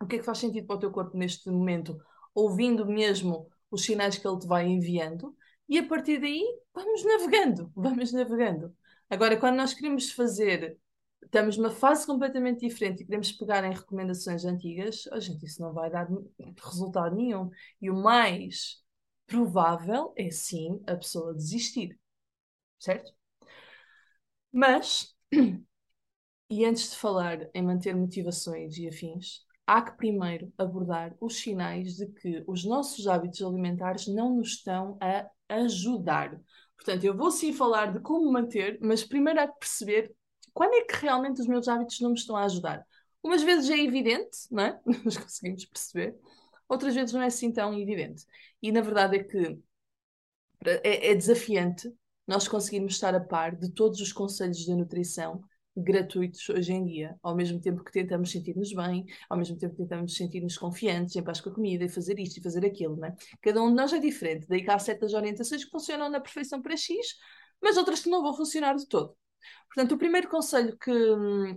o 0.00 0.06
que 0.06 0.16
é 0.16 0.18
que 0.18 0.24
faz 0.24 0.38
sentido 0.38 0.66
para 0.66 0.76
o 0.76 0.78
teu 0.78 0.90
corpo 0.90 1.16
neste 1.16 1.48
momento, 1.50 1.98
ouvindo 2.34 2.86
mesmo 2.86 3.48
os 3.70 3.84
sinais 3.84 4.18
que 4.18 4.26
ele 4.26 4.38
te 4.38 4.46
vai 4.46 4.66
enviando, 4.66 5.34
e 5.68 5.78
a 5.78 5.86
partir 5.86 6.20
daí 6.20 6.42
vamos 6.74 7.04
navegando, 7.04 7.72
vamos 7.76 8.12
navegando. 8.12 8.74
Agora, 9.08 9.36
quando 9.36 9.56
nós 9.56 9.74
queremos 9.74 10.10
fazer, 10.10 10.78
estamos 11.22 11.56
numa 11.56 11.70
fase 11.70 12.06
completamente 12.06 12.60
diferente 12.66 13.02
e 13.02 13.06
queremos 13.06 13.32
pegar 13.32 13.64
em 13.64 13.72
recomendações 13.72 14.44
antigas, 14.44 15.06
a 15.12 15.20
gente, 15.20 15.44
isso 15.44 15.60
não 15.62 15.72
vai 15.72 15.90
dar 15.90 16.08
resultado 16.62 17.14
nenhum. 17.14 17.50
E 17.80 17.90
o 17.90 17.94
mais 17.94 18.82
provável 19.26 20.12
é 20.16 20.30
sim 20.30 20.82
a 20.86 20.96
pessoa 20.96 21.34
desistir, 21.34 21.98
certo? 22.84 23.12
Mas, 24.52 25.14
e 26.50 26.64
antes 26.64 26.90
de 26.90 26.96
falar 26.96 27.48
em 27.54 27.62
manter 27.62 27.94
motivações 27.96 28.76
e 28.76 28.88
afins, 28.88 29.44
há 29.66 29.82
que 29.82 29.96
primeiro 29.96 30.52
abordar 30.58 31.16
os 31.20 31.38
sinais 31.38 31.96
de 31.96 32.06
que 32.06 32.44
os 32.46 32.64
nossos 32.64 33.06
hábitos 33.06 33.42
alimentares 33.42 34.06
não 34.06 34.36
nos 34.36 34.50
estão 34.50 34.98
a 35.00 35.28
ajudar. 35.48 36.38
Portanto, 36.76 37.04
eu 37.04 37.16
vou 37.16 37.30
sim 37.30 37.52
falar 37.52 37.92
de 37.92 38.00
como 38.00 38.30
manter, 38.30 38.78
mas 38.80 39.02
primeiro 39.02 39.40
há 39.40 39.48
que 39.48 39.58
perceber 39.58 40.14
quando 40.52 40.74
é 40.74 40.84
que 40.84 40.94
realmente 40.96 41.40
os 41.40 41.46
meus 41.46 41.66
hábitos 41.66 42.00
não 42.00 42.10
me 42.10 42.18
estão 42.18 42.36
a 42.36 42.44
ajudar. 42.44 42.86
Umas 43.22 43.42
vezes 43.42 43.70
é 43.70 43.78
evidente, 43.78 44.36
não 44.50 44.64
é? 44.64 44.80
Nós 45.04 45.16
conseguimos 45.16 45.64
perceber, 45.64 46.14
outras 46.68 46.94
vezes 46.94 47.12
não 47.12 47.22
é 47.22 47.26
assim 47.26 47.50
tão 47.50 47.76
evidente. 47.78 48.24
E 48.62 48.70
na 48.70 48.82
verdade 48.82 49.16
é 49.16 49.24
que 49.24 49.58
é, 50.64 51.10
é 51.10 51.14
desafiante 51.14 51.92
nós 52.26 52.48
conseguirmos 52.48 52.94
estar 52.94 53.14
a 53.14 53.20
par 53.20 53.54
de 53.54 53.70
todos 53.70 54.00
os 54.00 54.12
conselhos 54.12 54.58
de 54.58 54.74
nutrição 54.74 55.42
gratuitos 55.76 56.48
hoje 56.48 56.72
em 56.72 56.84
dia, 56.84 57.16
ao 57.22 57.34
mesmo 57.34 57.60
tempo 57.60 57.82
que 57.82 57.90
tentamos 57.90 58.30
sentir-nos 58.30 58.72
bem, 58.72 59.04
ao 59.28 59.36
mesmo 59.36 59.56
tempo 59.56 59.74
que 59.74 59.82
tentamos 59.82 60.14
sentir-nos 60.14 60.56
confiantes, 60.56 61.16
em 61.16 61.22
paz 61.22 61.40
com 61.40 61.50
a 61.50 61.54
comida 61.54 61.84
e 61.84 61.88
fazer 61.88 62.18
isto 62.18 62.38
e 62.38 62.42
fazer 62.42 62.64
aquilo, 62.64 62.96
né? 62.96 63.14
Cada 63.42 63.60
um 63.60 63.70
de 63.70 63.74
nós 63.74 63.92
é 63.92 63.98
diferente, 63.98 64.46
daí 64.48 64.62
que 64.62 64.70
há 64.70 64.78
certas 64.78 65.14
orientações 65.14 65.64
que 65.64 65.70
funcionam 65.70 66.08
na 66.08 66.20
perfeição 66.20 66.62
para 66.62 66.76
X, 66.76 67.16
mas 67.60 67.76
outras 67.76 68.00
que 68.00 68.10
não 68.10 68.22
vão 68.22 68.36
funcionar 68.36 68.76
de 68.76 68.86
todo. 68.86 69.16
Portanto, 69.66 69.92
o 69.92 69.98
primeiro 69.98 70.28
conselho 70.28 70.76
que, 70.78 70.92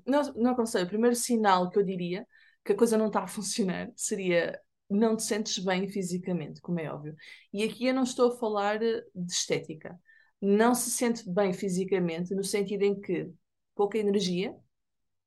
não, 0.06 0.22
não 0.36 0.56
conselho, 0.56 0.86
o 0.86 0.90
primeiro 0.90 1.16
sinal 1.16 1.70
que 1.70 1.78
eu 1.78 1.84
diria 1.84 2.28
que 2.66 2.74
a 2.74 2.76
coisa 2.76 2.98
não 2.98 3.08
está 3.08 3.24
a 3.24 3.28
funcionar 3.28 3.92
seria 3.96 4.60
não 4.90 5.16
te 5.16 5.24
sentes 5.24 5.60
bem 5.60 5.88
fisicamente, 5.88 6.62
como 6.62 6.80
é 6.80 6.92
óbvio. 6.92 7.16
E 7.54 7.64
aqui 7.64 7.86
eu 7.86 7.94
não 7.94 8.04
estou 8.04 8.32
a 8.32 8.38
falar 8.38 8.80
de 8.80 9.04
estética. 9.30 10.00
Não 10.42 10.76
se 10.76 10.92
sente 10.92 11.30
bem 11.30 11.54
fisicamente 11.54 12.36
no 12.36 12.44
sentido 12.44 12.84
em 12.84 13.00
que 13.00 13.32
pouca 13.76 13.98
energia, 13.98 14.56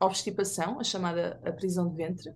obstipação, 0.01 0.81
a 0.81 0.85
chamada 0.85 1.41
a 1.45 1.53
prisão 1.53 1.89
de 1.91 1.97
ventre, 1.97 2.33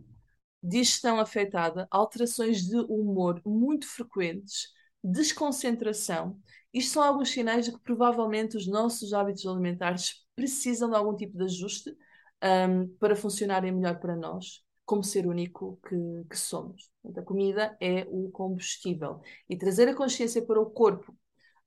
digestão 0.62 1.20
afetada, 1.20 1.86
alterações 1.90 2.62
de 2.62 2.76
humor 2.76 3.40
muito 3.44 3.86
frequentes, 3.86 4.68
desconcentração. 5.02 6.38
Isto 6.72 6.94
são 6.94 7.02
alguns 7.02 7.30
sinais 7.30 7.66
de 7.66 7.72
que 7.72 7.80
provavelmente 7.80 8.56
os 8.56 8.66
nossos 8.66 9.12
hábitos 9.12 9.46
alimentares 9.46 10.24
precisam 10.34 10.90
de 10.90 10.96
algum 10.96 11.14
tipo 11.16 11.36
de 11.38 11.44
ajuste 11.44 11.96
um, 12.42 12.88
para 12.98 13.16
funcionarem 13.16 13.72
melhor 13.72 13.98
para 14.00 14.16
nós. 14.16 14.62
como 14.84 15.02
ser 15.02 15.26
único 15.26 15.78
que, 15.88 15.96
que 16.28 16.36
somos. 16.38 16.90
Portanto, 17.02 17.22
a 17.22 17.26
comida 17.26 17.76
é 17.80 18.06
o 18.10 18.30
combustível. 18.30 19.20
E 19.48 19.56
trazer 19.56 19.88
a 19.88 19.94
consciência 19.94 20.44
para 20.44 20.60
o 20.60 20.66
corpo 20.70 21.16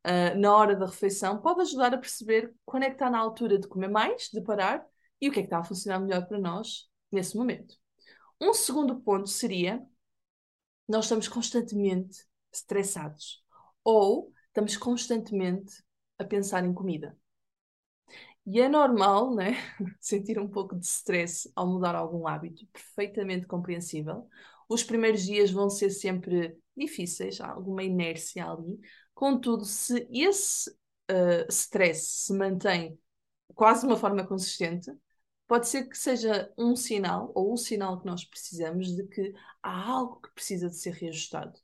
uh, 0.08 0.38
na 0.40 0.56
hora 0.56 0.76
da 0.76 0.86
refeição 0.86 1.42
pode 1.42 1.62
ajudar 1.62 1.94
a 1.94 1.98
perceber 1.98 2.54
quando 2.66 2.84
é 2.84 2.88
que 2.88 2.94
está 2.96 3.10
na 3.10 3.20
altura 3.20 3.60
de 3.60 3.68
comer 3.68 3.90
mais, 3.90 4.30
de 4.32 4.42
parar, 4.42 4.86
e 5.20 5.28
o 5.28 5.32
que 5.32 5.40
é 5.40 5.42
que 5.42 5.48
está 5.48 5.60
a 5.60 5.64
funcionar 5.64 6.00
melhor 6.00 6.26
para 6.28 6.40
nós 6.40 6.90
nesse 7.12 7.36
momento. 7.36 7.76
Um 8.40 8.54
segundo 8.54 9.00
ponto 9.02 9.28
seria: 9.28 9.84
nós 10.88 11.06
estamos 11.06 11.28
constantemente 11.28 12.26
estressados 12.52 13.44
ou 13.84 14.32
estamos 14.48 14.78
constantemente 14.78 15.84
a 16.18 16.24
pensar 16.24 16.64
em 16.66 16.74
comida. 16.74 17.18
E 18.46 18.62
é 18.62 18.70
normal, 18.70 19.36
né? 19.36 19.56
Sentir 20.00 20.40
um 20.40 20.48
pouco 20.48 20.76
de 20.76 20.86
stress 20.86 21.52
ao 21.54 21.68
mudar 21.68 21.96
algum 21.96 22.26
hábito, 22.26 22.66
perfeitamente 22.68 23.46
compreensível. 23.46 24.28
Os 24.70 24.84
primeiros 24.84 25.24
dias 25.24 25.52
vão 25.52 25.70
ser 25.70 25.90
sempre 25.90 26.58
difíceis, 26.76 27.42
há 27.42 27.50
alguma 27.52 27.84
inércia 27.84 28.50
ali. 28.50 28.80
Contudo, 29.18 29.66
se 29.66 30.08
esse 30.12 30.70
uh, 30.70 31.50
stress 31.50 32.26
se 32.26 32.34
mantém 32.34 33.00
quase 33.56 33.82
de 33.82 33.88
uma 33.88 33.98
forma 33.98 34.24
consistente, 34.24 34.92
pode 35.48 35.68
ser 35.68 35.90
que 35.90 35.98
seja 35.98 36.54
um 36.56 36.76
sinal, 36.76 37.32
ou 37.34 37.52
o 37.52 37.58
sinal 37.58 38.00
que 38.00 38.06
nós 38.06 38.24
precisamos, 38.24 38.96
de 38.96 39.08
que 39.08 39.34
há 39.64 39.90
algo 39.90 40.22
que 40.22 40.32
precisa 40.36 40.70
de 40.70 40.78
ser 40.78 40.94
reajustado. 40.94 41.60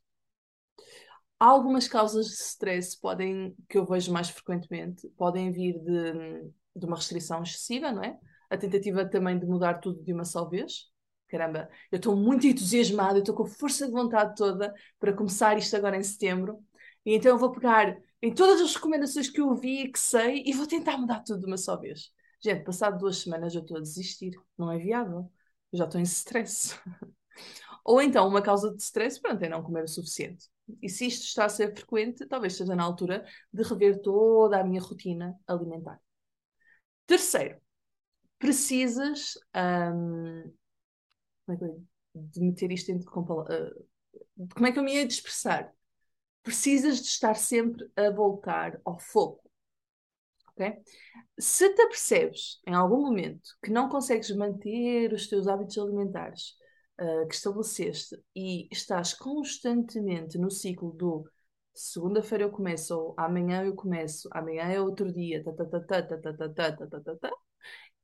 Há 1.38 1.46
algumas 1.46 1.86
causas 1.86 2.26
de 2.26 2.32
stress 2.32 2.98
podem, 2.98 3.54
que 3.68 3.78
eu 3.78 3.86
vejo 3.86 4.12
mais 4.12 4.30
frequentemente, 4.30 5.08
podem 5.10 5.52
vir 5.52 5.78
de 5.78 6.52
de 6.76 6.86
uma 6.86 6.96
restrição 6.96 7.40
excessiva, 7.40 7.92
não 7.92 8.02
é? 8.02 8.18
A 8.50 8.56
tentativa 8.56 9.08
também 9.08 9.38
de 9.38 9.46
mudar 9.46 9.74
tudo 9.74 10.02
de 10.02 10.12
uma 10.12 10.24
só 10.24 10.44
vez. 10.44 10.90
Caramba, 11.28 11.68
eu 11.90 11.98
estou 11.98 12.16
muito 12.16 12.48
entusiasmada, 12.48 13.18
eu 13.18 13.20
estou 13.20 13.32
com 13.32 13.46
força 13.46 13.86
de 13.86 13.92
vontade 13.92 14.34
toda 14.34 14.74
para 14.98 15.12
começar 15.12 15.56
isto 15.56 15.76
agora 15.76 15.96
em 15.96 16.02
setembro. 16.02 16.58
E 17.04 17.14
então 17.14 17.32
eu 17.32 17.38
vou 17.38 17.52
pegar 17.52 17.96
em 18.22 18.32
todas 18.32 18.60
as 18.60 18.74
recomendações 18.74 19.28
que 19.28 19.40
eu 19.40 19.54
vi 19.54 19.82
e 19.82 19.92
que 19.92 19.98
sei 19.98 20.42
e 20.46 20.52
vou 20.52 20.66
tentar 20.66 20.96
mudar 20.98 21.20
tudo 21.20 21.40
de 21.40 21.46
uma 21.46 21.56
só 21.56 21.76
vez. 21.76 22.10
Gente, 22.40 22.64
passado 22.64 22.98
duas 22.98 23.18
semanas 23.18 23.54
eu 23.54 23.62
estou 23.62 23.76
a 23.76 23.80
desistir. 23.80 24.32
Não 24.56 24.70
é 24.70 24.78
viável. 24.78 25.30
Eu 25.72 25.78
já 25.78 25.84
estou 25.84 26.00
em 26.00 26.04
stress. 26.04 26.74
Ou 27.84 28.00
então, 28.00 28.26
uma 28.26 28.40
causa 28.42 28.74
de 28.74 28.82
stress, 28.82 29.20
pronto, 29.20 29.42
é 29.42 29.48
não 29.48 29.62
comer 29.62 29.84
o 29.84 29.88
suficiente. 29.88 30.48
E 30.82 30.88
se 30.88 31.06
isto 31.06 31.24
está 31.24 31.44
a 31.44 31.48
ser 31.48 31.74
frequente, 31.74 32.26
talvez 32.26 32.54
esteja 32.54 32.74
na 32.74 32.82
altura 32.82 33.26
de 33.52 33.62
rever 33.62 34.00
toda 34.00 34.58
a 34.58 34.64
minha 34.64 34.80
rotina 34.80 35.38
alimentar. 35.46 36.00
Terceiro, 37.06 37.60
precisas. 38.38 39.34
Um, 39.54 40.52
como 41.46 41.56
é 41.56 41.56
que 41.56 41.64
eu 41.64 41.84
de 42.14 42.40
meter 42.40 42.72
isto 42.72 42.86
dentro 42.92 43.10
de 43.10 43.18
uh, 43.18 44.48
como 44.54 44.66
é 44.66 44.72
que 44.72 44.78
eu 44.78 44.82
me 44.82 44.94
ia 44.94 45.02
expressar? 45.02 45.72
Precisas 46.44 46.98
de 47.00 47.08
estar 47.08 47.34
sempre 47.34 47.90
a 47.96 48.10
voltar 48.10 48.80
ao 48.84 49.00
foco. 49.00 49.42
ok? 50.52 50.76
Se 51.38 51.74
te 51.74 51.82
apercebes 51.82 52.60
em 52.66 52.74
algum 52.74 53.00
momento 53.00 53.50
que 53.62 53.70
não 53.70 53.88
consegues 53.88 54.30
manter 54.36 55.12
os 55.12 55.26
teus 55.26 55.48
hábitos 55.48 55.78
alimentares 55.78 56.54
uh, 57.00 57.26
que 57.26 57.34
estabeleceste 57.34 58.22
e 58.36 58.68
estás 58.70 59.14
constantemente 59.14 60.38
no 60.38 60.50
ciclo 60.50 60.92
do 60.92 61.24
segunda-feira 61.74 62.44
eu 62.44 62.50
começo, 62.50 62.96
ou 62.96 63.14
amanhã 63.16 63.64
eu 63.64 63.74
começo, 63.74 64.28
amanhã 64.32 64.64
é 64.64 64.80
outro 64.80 65.12
dia, 65.12 65.42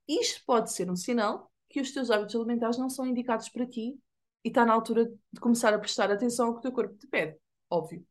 isto 0.09 0.42
pode 0.44 0.73
ser 0.73 0.90
um 0.90 0.97
sinal 0.97 1.52
que 1.68 1.80
os 1.80 1.92
teus 1.92 2.11
hábitos 2.11 2.35
alimentares 2.35 2.78
não 2.78 2.90
são 2.90 3.06
indicados 3.06 3.49
para 3.49 3.66
ti 3.66 3.97
e 4.44 4.49
está 4.49 4.66
na 4.66 4.73
altura 4.73 5.06
de 5.32 5.40
começar 5.40 5.73
a 5.73 5.78
prestar 5.78 6.11
atenção 6.11 6.49
ao 6.49 6.54
que 6.54 6.59
o 6.61 6.62
teu 6.62 6.73
corpo 6.73 6.97
te 6.97 7.06
pede, 7.06 7.37
óbvio. 7.70 8.04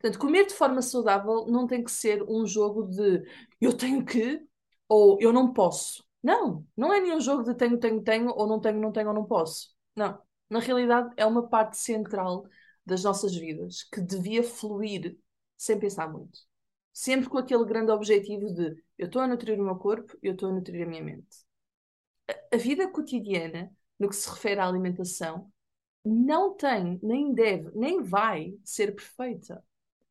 Portanto, 0.00 0.18
comer 0.18 0.46
de 0.46 0.54
forma 0.54 0.82
saudável 0.82 1.46
não 1.46 1.66
tem 1.66 1.82
que 1.82 1.90
ser 1.90 2.22
um 2.28 2.46
jogo 2.46 2.84
de 2.84 3.22
eu 3.60 3.76
tenho 3.76 4.04
que 4.04 4.42
ou 4.88 5.18
eu 5.20 5.32
não 5.32 5.52
posso. 5.52 6.04
Não, 6.22 6.66
não 6.76 6.92
é 6.92 7.00
nenhum 7.00 7.20
jogo 7.20 7.44
de 7.44 7.54
tenho, 7.54 7.78
tenho, 7.78 8.02
tenho, 8.02 8.30
ou 8.30 8.46
não 8.46 8.60
tenho, 8.60 8.80
não 8.80 8.92
tenho, 8.92 9.08
ou 9.08 9.14
não 9.14 9.24
posso. 9.24 9.74
Não. 9.94 10.20
Na 10.50 10.58
realidade, 10.60 11.12
é 11.16 11.26
uma 11.26 11.48
parte 11.48 11.76
central 11.76 12.46
das 12.84 13.04
nossas 13.04 13.34
vidas 13.34 13.84
que 13.84 14.00
devia 14.00 14.42
fluir 14.42 15.16
sem 15.56 15.78
pensar 15.78 16.10
muito. 16.10 16.40
Sempre 16.92 17.28
com 17.28 17.38
aquele 17.38 17.64
grande 17.64 17.92
objetivo 17.92 18.52
de 18.52 18.82
eu 18.96 19.06
estou 19.06 19.22
a 19.22 19.28
nutrir 19.28 19.60
o 19.60 19.64
meu 19.64 19.76
corpo, 19.76 20.16
eu 20.22 20.32
estou 20.32 20.48
a 20.48 20.52
nutrir 20.52 20.84
a 20.84 20.88
minha 20.88 21.02
mente. 21.04 21.44
A, 22.28 22.56
a 22.56 22.58
vida 22.58 22.88
cotidiana, 22.88 23.70
no 23.98 24.08
que 24.08 24.16
se 24.16 24.28
refere 24.28 24.60
à 24.60 24.66
alimentação, 24.66 25.52
não 26.04 26.54
tem, 26.56 26.98
nem 27.02 27.34
deve, 27.34 27.70
nem 27.74 28.02
vai 28.02 28.54
ser 28.64 28.94
perfeita, 28.94 29.62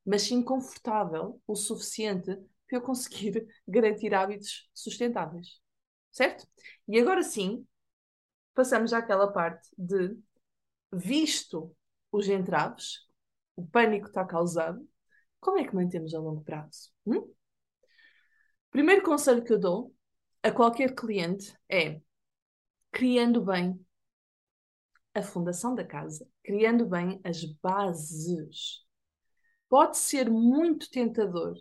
mas 0.07 0.21
sim 0.21 0.41
confortável 0.41 1.41
o 1.45 1.53
suficiente 1.53 2.33
para 2.65 2.77
eu 2.77 2.81
conseguir 2.81 3.45
garantir 3.67 4.13
hábitos 4.13 4.69
sustentáveis. 4.73 5.59
Certo? 6.09 6.47
E 6.87 6.97
agora 6.97 7.21
sim, 7.21 7.67
passamos 8.55 8.93
àquela 8.93 9.31
parte 9.31 9.69
de, 9.77 10.17
visto 10.91 11.75
os 12.11 12.29
entraves, 12.29 13.05
o 13.55 13.67
pânico 13.67 14.07
está 14.07 14.25
causado, 14.25 14.87
como 15.41 15.59
é 15.59 15.67
que 15.67 15.75
mantemos 15.75 16.13
a 16.13 16.19
longo 16.19 16.41
prazo? 16.41 16.89
Hum? 17.05 17.29
Primeiro 18.71 19.03
conselho 19.03 19.43
que 19.43 19.51
eu 19.51 19.59
dou 19.59 19.93
a 20.41 20.51
qualquer 20.51 20.95
cliente 20.95 21.53
é 21.69 22.01
criando 22.91 23.43
bem 23.43 23.79
a 25.13 25.21
fundação 25.21 25.75
da 25.75 25.83
casa, 25.83 26.27
criando 26.43 26.85
bem 26.85 27.19
as 27.23 27.43
bases. 27.43 28.86
Pode 29.69 29.97
ser 29.97 30.29
muito 30.29 30.89
tentador 30.89 31.55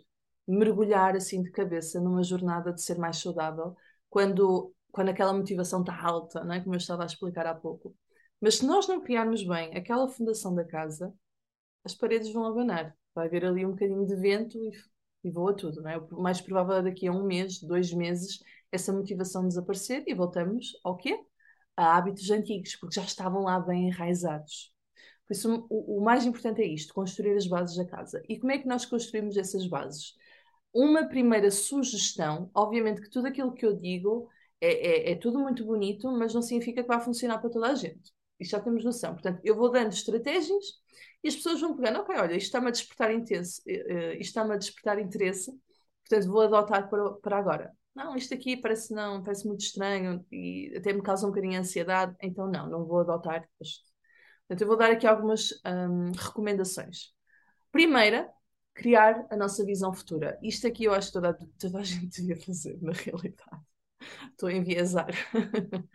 mergulhar 0.47 1.15
assim 1.15 1.41
de 1.43 1.51
cabeça 1.51 1.99
numa 1.99 2.23
jornada 2.23 2.71
de 2.71 2.81
ser 2.81 2.97
mais 2.97 3.17
saudável 3.17 3.75
quando, 4.09 4.73
quando 4.91 5.09
aquela 5.09 5.33
motivação 5.33 5.81
está 5.81 5.99
alta, 6.01 6.43
não 6.43 6.53
é? 6.55 6.61
como 6.61 6.73
eu 6.75 6.77
estava 6.77 7.03
a 7.03 7.05
explicar 7.05 7.45
há 7.45 7.53
pouco. 7.53 7.93
Mas 8.39 8.55
se 8.55 8.65
nós 8.65 8.87
não 8.87 9.01
criarmos 9.01 9.43
bem 9.45 9.75
aquela 9.75 10.07
fundação 10.07 10.55
da 10.55 10.63
casa, 10.63 11.13
as 11.83 11.95
paredes 11.95 12.31
vão 12.31 12.45
abanar. 12.45 12.95
Vai 13.15 13.27
haver 13.27 13.45
ali 13.45 13.65
um 13.65 13.71
bocadinho 13.71 14.05
de 14.05 14.15
vento 14.15 14.57
e, 14.57 14.71
e 15.23 15.31
voa 15.31 15.55
tudo, 15.55 15.81
não 15.81 15.89
é? 15.89 15.97
O 15.97 16.21
mais 16.21 16.39
provável 16.41 16.75
é 16.77 16.83
daqui 16.83 17.07
a 17.07 17.11
um 17.11 17.25
mês, 17.25 17.59
dois 17.61 17.91
meses, 17.93 18.39
essa 18.71 18.93
motivação 18.93 19.47
desaparecer 19.47 20.03
e 20.07 20.13
voltamos 20.13 20.73
ao 20.83 20.97
quê? 20.97 21.19
A 21.75 21.97
hábitos 21.97 22.29
antigos, 22.31 22.75
porque 22.75 22.95
já 22.95 23.03
estavam 23.05 23.43
lá 23.43 23.59
bem 23.59 23.87
enraizados. 23.87 24.73
Por 25.27 25.33
isso, 25.33 25.67
o, 25.69 25.97
o 25.99 26.03
mais 26.03 26.25
importante 26.25 26.61
é 26.61 26.65
isto: 26.65 26.93
construir 26.93 27.35
as 27.35 27.47
bases 27.47 27.75
da 27.75 27.85
casa. 27.85 28.23
E 28.27 28.39
como 28.39 28.51
é 28.51 28.57
que 28.57 28.67
nós 28.67 28.85
construímos 28.85 29.37
essas 29.37 29.67
bases? 29.67 30.15
Uma 30.73 31.07
primeira 31.07 31.49
sugestão, 31.51 32.49
obviamente 32.53 33.01
que 33.01 33.09
tudo 33.09 33.27
aquilo 33.27 33.53
que 33.53 33.65
eu 33.65 33.73
digo 33.75 34.29
é, 34.61 35.09
é, 35.09 35.11
é, 35.11 35.15
tudo 35.15 35.39
muito 35.39 35.65
bonito, 35.65 36.11
mas 36.11 36.33
não 36.33 36.41
significa 36.41 36.81
que 36.81 36.87
vai 36.87 36.99
funcionar 36.99 37.39
para 37.39 37.49
toda 37.49 37.67
a 37.67 37.75
gente. 37.75 38.11
Isto 38.39 38.51
já 38.51 38.59
temos 38.59 38.83
noção. 38.83 39.13
Portanto, 39.13 39.41
eu 39.43 39.55
vou 39.55 39.71
dando 39.71 39.91
estratégias 39.93 40.63
e 41.23 41.27
as 41.27 41.35
pessoas 41.35 41.59
vão 41.61 41.75
pegando, 41.75 41.99
ok, 41.99 42.15
olha, 42.17 42.35
isto 42.35 42.47
está-me 42.47 42.67
a 42.67 42.71
despertar 42.71 43.11
intenso, 43.11 43.61
eh, 43.67 43.85
eh, 43.87 44.13
isto 44.13 44.29
está-me 44.29 44.53
a 44.53 44.57
despertar 44.57 44.99
interesse, 44.99 45.51
portanto 46.07 46.31
vou 46.31 46.41
adotar 46.41 46.89
para, 46.89 47.11
para 47.15 47.37
agora. 47.37 47.73
Não, 47.95 48.15
isto 48.15 48.33
aqui 48.33 48.55
parece 48.55 48.93
não, 48.93 49.23
parece 49.23 49.47
muito 49.47 49.61
estranho 49.61 50.23
e 50.31 50.73
até 50.77 50.93
me 50.93 51.01
causa 51.01 51.25
um 51.25 51.29
bocadinho 51.29 51.53
de 51.53 51.59
ansiedade, 51.59 52.15
então 52.21 52.47
não, 52.49 52.69
não 52.69 52.85
vou 52.85 52.99
adotar. 52.99 53.47
Portanto, 54.47 54.61
eu 54.61 54.67
vou 54.67 54.77
dar 54.77 54.91
aqui 54.91 55.05
algumas 55.05 55.51
hum, 55.65 56.11
recomendações. 56.13 57.13
Primeira, 57.71 58.31
criar 58.73 59.27
a 59.29 59.35
nossa 59.35 59.65
visão 59.65 59.93
futura. 59.93 60.39
Isto 60.41 60.67
aqui 60.67 60.85
eu 60.85 60.93
acho 60.93 61.07
que 61.07 61.13
toda, 61.13 61.37
toda 61.59 61.79
a 61.79 61.83
gente 61.83 62.21
devia 62.21 62.37
fazer, 62.37 62.81
na 62.81 62.93
realidade. 62.93 63.61
Estou 64.31 64.49
a 64.49 64.53
enviesar. 64.53 65.09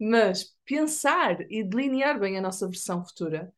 Mas 0.00 0.56
pensar 0.64 1.40
e 1.50 1.62
delinear 1.62 2.18
bem 2.18 2.36
a 2.36 2.42
nossa 2.42 2.66
versão 2.66 3.04
futura 3.04 3.52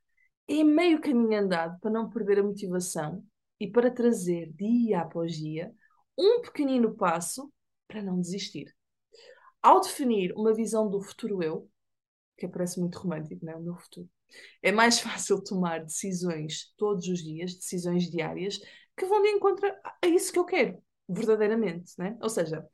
é 0.46 0.62
meio 0.62 1.00
caminho 1.00 1.40
andado 1.40 1.78
para 1.80 1.90
não 1.90 2.10
perder 2.10 2.40
a 2.40 2.42
motivação 2.42 3.24
e 3.58 3.70
para 3.70 3.90
trazer 3.90 4.52
dia 4.52 5.00
após 5.00 5.36
dia 5.36 5.74
um 6.18 6.42
pequenino 6.42 6.94
passo 6.94 7.50
para 7.88 8.02
não 8.02 8.20
desistir. 8.20 8.74
Ao 9.62 9.80
definir 9.80 10.32
uma 10.32 10.52
visão 10.52 10.90
do 10.90 11.00
futuro 11.00 11.42
eu, 11.42 11.70
que 12.36 12.48
parece 12.48 12.80
muito 12.80 12.98
romântico, 12.98 13.44
não 13.44 13.52
é? 13.52 13.56
O 13.56 13.62
meu 13.62 13.76
futuro, 13.76 14.08
é 14.62 14.72
mais 14.72 14.98
fácil 15.00 15.42
tomar 15.42 15.84
decisões 15.84 16.72
todos 16.76 17.06
os 17.08 17.22
dias, 17.22 17.54
decisões 17.54 18.10
diárias, 18.10 18.58
que 18.96 19.06
vão 19.06 19.22
de 19.22 19.28
encontro 19.28 19.66
a 20.02 20.06
isso 20.06 20.32
que 20.32 20.38
eu 20.38 20.44
quero, 20.44 20.82
verdadeiramente, 21.08 21.92
né? 21.98 22.16
Ou 22.20 22.28
seja, 22.28 22.66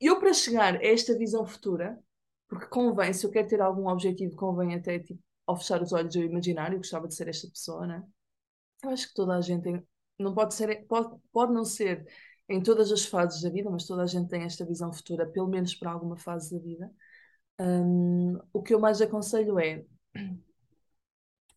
eu, 0.00 0.18
para 0.18 0.32
chegar 0.32 0.76
a 0.76 0.84
esta 0.84 1.16
visão 1.16 1.46
futura, 1.46 1.98
porque 2.48 2.66
convém, 2.66 3.12
se 3.12 3.24
eu 3.24 3.30
quero 3.30 3.48
ter 3.48 3.60
algum 3.60 3.88
objetivo, 3.88 4.36
convém 4.36 4.74
até, 4.74 4.98
tipo, 4.98 5.20
ao 5.46 5.56
fechar 5.56 5.82
os 5.82 5.92
olhos 5.92 6.14
eu 6.14 6.24
imaginar, 6.24 6.72
eu 6.72 6.78
gostava 6.78 7.08
de 7.08 7.14
ser 7.14 7.28
esta 7.28 7.48
pessoa, 7.48 7.86
né? 7.86 8.02
Eu 8.82 8.90
acho 8.90 9.08
que 9.08 9.14
toda 9.14 9.36
a 9.36 9.40
gente 9.40 9.62
tem, 9.62 9.82
não 10.18 10.34
pode 10.34 10.54
ser, 10.54 10.86
pode, 10.86 11.16
pode 11.32 11.52
não 11.52 11.64
ser 11.64 12.04
em 12.48 12.62
todas 12.62 12.90
as 12.92 13.04
fases 13.04 13.42
da 13.42 13.50
vida, 13.50 13.70
mas 13.70 13.86
toda 13.86 14.02
a 14.02 14.06
gente 14.06 14.28
tem 14.28 14.42
esta 14.42 14.66
visão 14.66 14.92
futura, 14.92 15.26
pelo 15.26 15.48
menos 15.48 15.74
para 15.74 15.92
alguma 15.92 16.16
fase 16.16 16.54
da 16.54 16.62
vida. 16.62 16.90
Um, 17.60 18.38
o 18.52 18.62
que 18.62 18.74
eu 18.74 18.80
mais 18.80 19.00
aconselho 19.00 19.58
é 19.58 19.84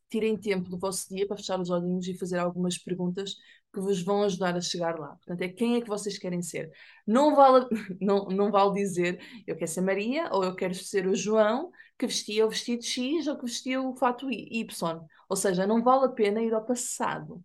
tirem 0.10 0.38
tempo 0.38 0.70
do 0.70 0.78
vosso 0.78 1.10
dia 1.10 1.28
para 1.28 1.38
fechar 1.38 1.60
os 1.60 1.70
olhinhos 1.70 2.08
e 2.08 2.18
fazer 2.18 2.38
algumas 2.38 2.78
perguntas 2.78 3.36
que 3.74 3.80
vos 3.82 4.02
vão 4.02 4.24
ajudar 4.24 4.56
a 4.56 4.62
chegar 4.62 4.98
lá. 5.00 5.10
Portanto, 5.16 5.42
é 5.42 5.50
quem 5.50 5.75
é 5.75 5.82
que 5.82 5.88
vocês 5.90 6.18
querem 6.18 6.42
ser. 6.42 6.72
Não 7.06 7.36
vale, 7.36 7.68
não, 8.02 8.25
não 8.28 8.52
vale 8.52 8.74
dizer 8.75 9.20
eu 9.46 9.56
quero 9.56 9.70
ser 9.72 9.82
Maria 9.82 10.30
ou 10.32 10.44
eu 10.44 10.56
quero 10.56 10.74
ser 10.74 11.08
o 11.08 11.16
João 11.16 11.72
que 11.98 12.08
vestia 12.08 12.46
o 12.46 12.50
vestido 12.50 12.84
X 12.84 13.28
ou 13.28 13.38
que 13.38 13.46
vestia 13.46 13.82
o 13.82 13.96
fato 13.96 14.30
Y. 14.32 15.02
Ou 15.30 15.36
seja, 15.36 15.68
não 15.68 15.84
vale 15.84 16.06
a 16.06 16.10
pena 16.10 16.42
ir 16.42 16.54
ao 16.54 16.66
passado. 16.66 17.44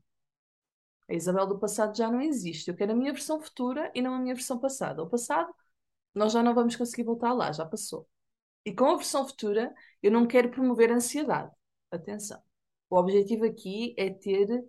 A 1.11 1.14
Isabel 1.14 1.47
do 1.47 1.59
passado 1.59 1.95
já 1.97 2.11
não 2.11 2.21
existe. 2.23 2.69
Eu 2.71 2.75
quero 2.76 2.92
a 2.92 2.95
minha 2.95 3.12
versão 3.12 3.38
futura 3.40 3.90
e 3.95 4.00
não 4.02 4.14
a 4.14 4.19
minha 4.19 4.35
versão 4.35 4.59
passada. 4.59 5.02
O 5.02 5.09
passado, 5.11 5.52
nós 6.14 6.33
já 6.33 6.42
não 6.42 6.54
vamos 6.54 6.76
conseguir 6.76 7.04
voltar 7.04 7.33
lá, 7.35 7.52
já 7.52 7.66
passou. 7.66 8.09
E 8.64 8.73
com 8.73 8.87
a 8.87 8.97
versão 8.97 9.26
futura, 9.26 9.75
eu 10.02 10.11
não 10.11 10.26
quero 10.26 10.50
promover 10.50 10.90
ansiedade. 10.90 11.50
Atenção. 11.90 12.40
O 12.88 12.97
objetivo 12.97 13.45
aqui 13.45 13.95
é 13.97 14.11
ter 14.11 14.64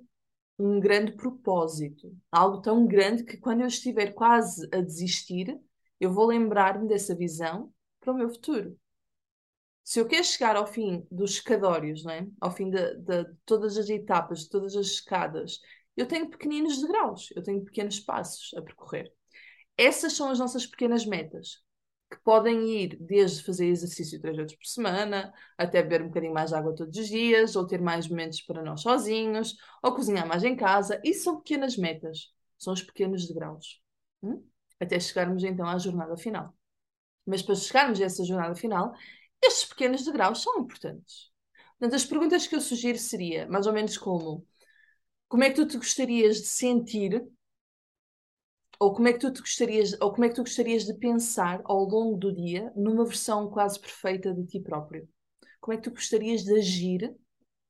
um 0.58 0.80
grande 0.80 1.14
propósito, 1.14 2.16
algo 2.32 2.62
tão 2.62 2.86
grande 2.86 3.24
que 3.24 3.38
quando 3.38 3.62
eu 3.62 3.68
estiver 3.68 4.14
quase 4.14 4.68
a 4.72 4.80
desistir, 4.80 5.60
eu 6.00 6.12
vou 6.12 6.28
lembrar-me 6.28 6.88
dessa 6.88 7.16
visão 7.16 7.74
para 8.00 8.14
o 8.14 8.16
meu 8.16 8.30
futuro. 8.30 8.78
Se 9.84 10.00
eu 10.00 10.08
quero 10.08 10.24
chegar 10.24 10.56
ao 10.56 10.68
fim 10.68 11.06
dos 11.12 11.32
escadórios, 11.32 12.04
não 12.04 12.12
é? 12.12 12.28
ao 12.40 12.52
fim 12.52 12.70
de, 12.70 12.96
de, 12.98 13.24
de 13.24 13.36
todas 13.46 13.78
as 13.78 13.90
etapas, 13.90 14.42
de 14.42 14.50
todas 14.50 14.76
as 14.76 14.88
escadas, 14.88 15.60
eu 15.98 16.08
tenho 16.08 16.30
pequeninos 16.30 16.80
degraus, 16.80 17.30
eu 17.36 17.44
tenho 17.44 17.64
pequenos 17.64 18.00
passos 18.00 18.54
a 18.56 18.62
percorrer. 18.62 19.12
Essas 19.78 20.14
são 20.14 20.30
as 20.30 20.40
nossas 20.40 20.66
pequenas 20.66 21.06
metas 21.06 21.62
que 22.12 22.20
podem 22.22 22.70
ir 22.70 22.98
desde 23.00 23.44
fazer 23.44 23.68
exercício 23.68 24.20
três 24.20 24.38
vezes 24.38 24.56
por 24.56 24.66
semana, 24.66 25.34
até 25.58 25.82
beber 25.82 26.04
um 26.04 26.08
bocadinho 26.08 26.34
mais 26.34 26.50
de 26.50 26.56
água 26.58 26.76
todos 26.76 26.98
os 26.98 27.08
dias, 27.08 27.56
ou 27.56 27.66
ter 27.66 27.82
mais 27.82 28.08
momentos 28.08 28.42
para 28.42 28.62
nós 28.62 28.82
sozinhos, 28.82 29.56
ou 29.82 29.96
cozinhar 29.96 30.28
mais 30.28 30.44
em 30.44 30.56
casa. 30.56 31.02
Isso 31.04 31.24
são 31.24 31.38
pequenas 31.38 31.78
metas, 31.78 32.34
são 32.58 32.74
os 32.74 32.84
pequenos 32.84 33.28
degraus. 33.28 33.82
Hum? 34.22 34.44
Até 34.80 35.00
chegarmos 35.00 35.44
então 35.44 35.68
à 35.68 35.78
jornada 35.78 36.18
final. 36.18 36.54
Mas 37.26 37.42
para 37.42 37.56
chegarmos 37.56 38.02
a 38.02 38.06
essa 38.06 38.26
jornada 38.26 38.56
final, 38.56 38.94
estes 39.42 39.66
pequenos 39.66 40.04
degraus 40.04 40.42
são 40.44 40.60
importantes. 40.60 41.32
Portanto, 41.80 41.96
as 41.96 42.06
perguntas 42.06 42.46
que 42.46 42.56
eu 42.56 42.62
sugiro 42.62 42.98
seria 42.98 43.48
mais 43.48 43.66
ou 43.66 43.74
menos 43.74 43.98
como 43.98 44.46
como 45.28 45.46
é 45.46 45.50
que 45.50 45.56
tu 45.56 45.66
te 45.66 45.78
gostarias 45.78 46.42
de 46.42 46.48
sentir 46.48 47.26
ou 48.82 48.96
como 48.96 49.08
é 49.08 49.14
que 49.14 49.20
tu 49.20 49.30
gostarias, 49.40 49.96
ou 50.02 50.12
como 50.12 50.26
é 50.26 50.30
que 50.30 50.34
tu 50.34 50.42
gostarias 50.42 50.86
de 50.86 50.96
pensar 50.96 51.62
ao 51.66 51.84
longo 51.84 52.18
do 52.18 52.34
dia 52.34 52.74
numa 52.76 53.06
versão 53.06 53.48
quase 53.48 53.80
perfeita 53.80 54.34
de 54.34 54.44
ti 54.44 54.60
próprio? 54.60 55.08
Como 55.60 55.76
é 55.76 55.78
que 55.78 55.84
tu 55.84 55.92
gostarias 55.92 56.44
de 56.44 56.56
agir 56.58 57.16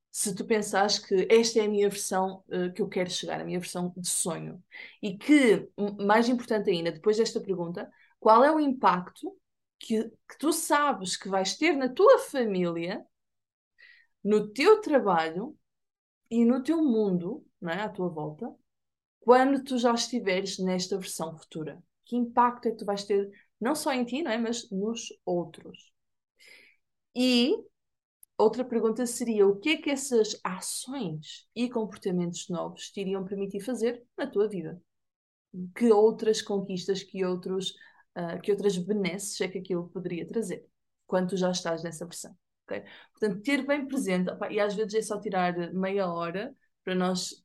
se 0.09 0.33
tu 0.33 0.45
pensares 0.45 0.99
que 0.99 1.27
esta 1.29 1.59
é 1.59 1.65
a 1.65 1.67
minha 1.67 1.89
versão 1.89 2.45
uh, 2.47 2.71
que 2.73 2.81
eu 2.81 2.87
quero 2.87 3.09
chegar, 3.09 3.41
a 3.41 3.43
minha 3.43 3.59
versão 3.59 3.93
de 3.97 4.07
sonho? 4.07 4.63
E 5.01 5.17
que, 5.17 5.69
mais 5.99 6.29
importante 6.29 6.69
ainda, 6.69 6.93
depois 6.93 7.17
desta 7.17 7.41
pergunta, 7.41 7.91
qual 8.17 8.41
é 8.41 8.49
o 8.49 8.57
impacto 8.57 9.37
que, 9.77 10.05
que 10.05 10.37
tu 10.39 10.53
sabes 10.53 11.17
que 11.17 11.27
vais 11.27 11.57
ter 11.57 11.73
na 11.73 11.89
tua 11.89 12.19
família, 12.19 13.05
no 14.23 14.47
teu 14.47 14.79
trabalho 14.79 15.57
e 16.29 16.45
no 16.45 16.63
teu 16.63 16.81
mundo, 16.81 17.45
não 17.59 17.69
é? 17.69 17.81
à 17.81 17.89
tua 17.89 18.07
volta, 18.07 18.49
quando 19.21 19.63
tu 19.63 19.77
já 19.77 19.93
estiveres 19.93 20.57
nesta 20.59 20.97
versão 20.97 21.37
futura? 21.37 21.81
Que 22.05 22.15
impacto 22.17 22.67
é 22.67 22.71
que 22.71 22.77
tu 22.77 22.85
vais 22.85 23.03
ter, 23.05 23.29
não 23.59 23.73
só 23.73 23.93
em 23.93 24.03
ti, 24.03 24.21
não 24.21 24.31
é? 24.31 24.37
mas 24.37 24.69
nos 24.69 25.07
outros? 25.25 25.93
E 27.15 27.55
outra 28.37 28.65
pergunta 28.65 29.05
seria: 29.05 29.47
o 29.47 29.57
que 29.57 29.69
é 29.69 29.77
que 29.77 29.89
essas 29.89 30.39
ações 30.43 31.47
e 31.55 31.69
comportamentos 31.69 32.49
novos 32.49 32.89
te 32.89 33.01
iriam 33.01 33.23
permitir 33.23 33.61
fazer 33.61 34.03
na 34.17 34.27
tua 34.27 34.49
vida? 34.49 34.81
Que 35.75 35.91
outras 35.91 36.41
conquistas, 36.41 37.03
que, 37.03 37.23
outros, 37.25 37.71
uh, 38.17 38.39
que 38.41 38.51
outras 38.51 38.77
benesses 38.77 39.39
é 39.41 39.47
que 39.47 39.59
aquilo 39.59 39.89
poderia 39.89 40.25
trazer 40.25 40.65
quando 41.05 41.29
tu 41.29 41.37
já 41.37 41.51
estás 41.51 41.83
nessa 41.83 42.05
versão? 42.05 42.35
Okay? 42.65 42.83
Portanto, 43.11 43.41
ter 43.43 43.65
bem 43.67 43.85
presente, 43.85 44.31
opa, 44.31 44.51
e 44.51 44.59
às 44.59 44.73
vezes 44.73 44.93
é 44.93 45.01
só 45.01 45.19
tirar 45.19 45.73
meia 45.73 46.07
hora 46.11 46.55
para 46.83 46.95
nós 46.95 47.43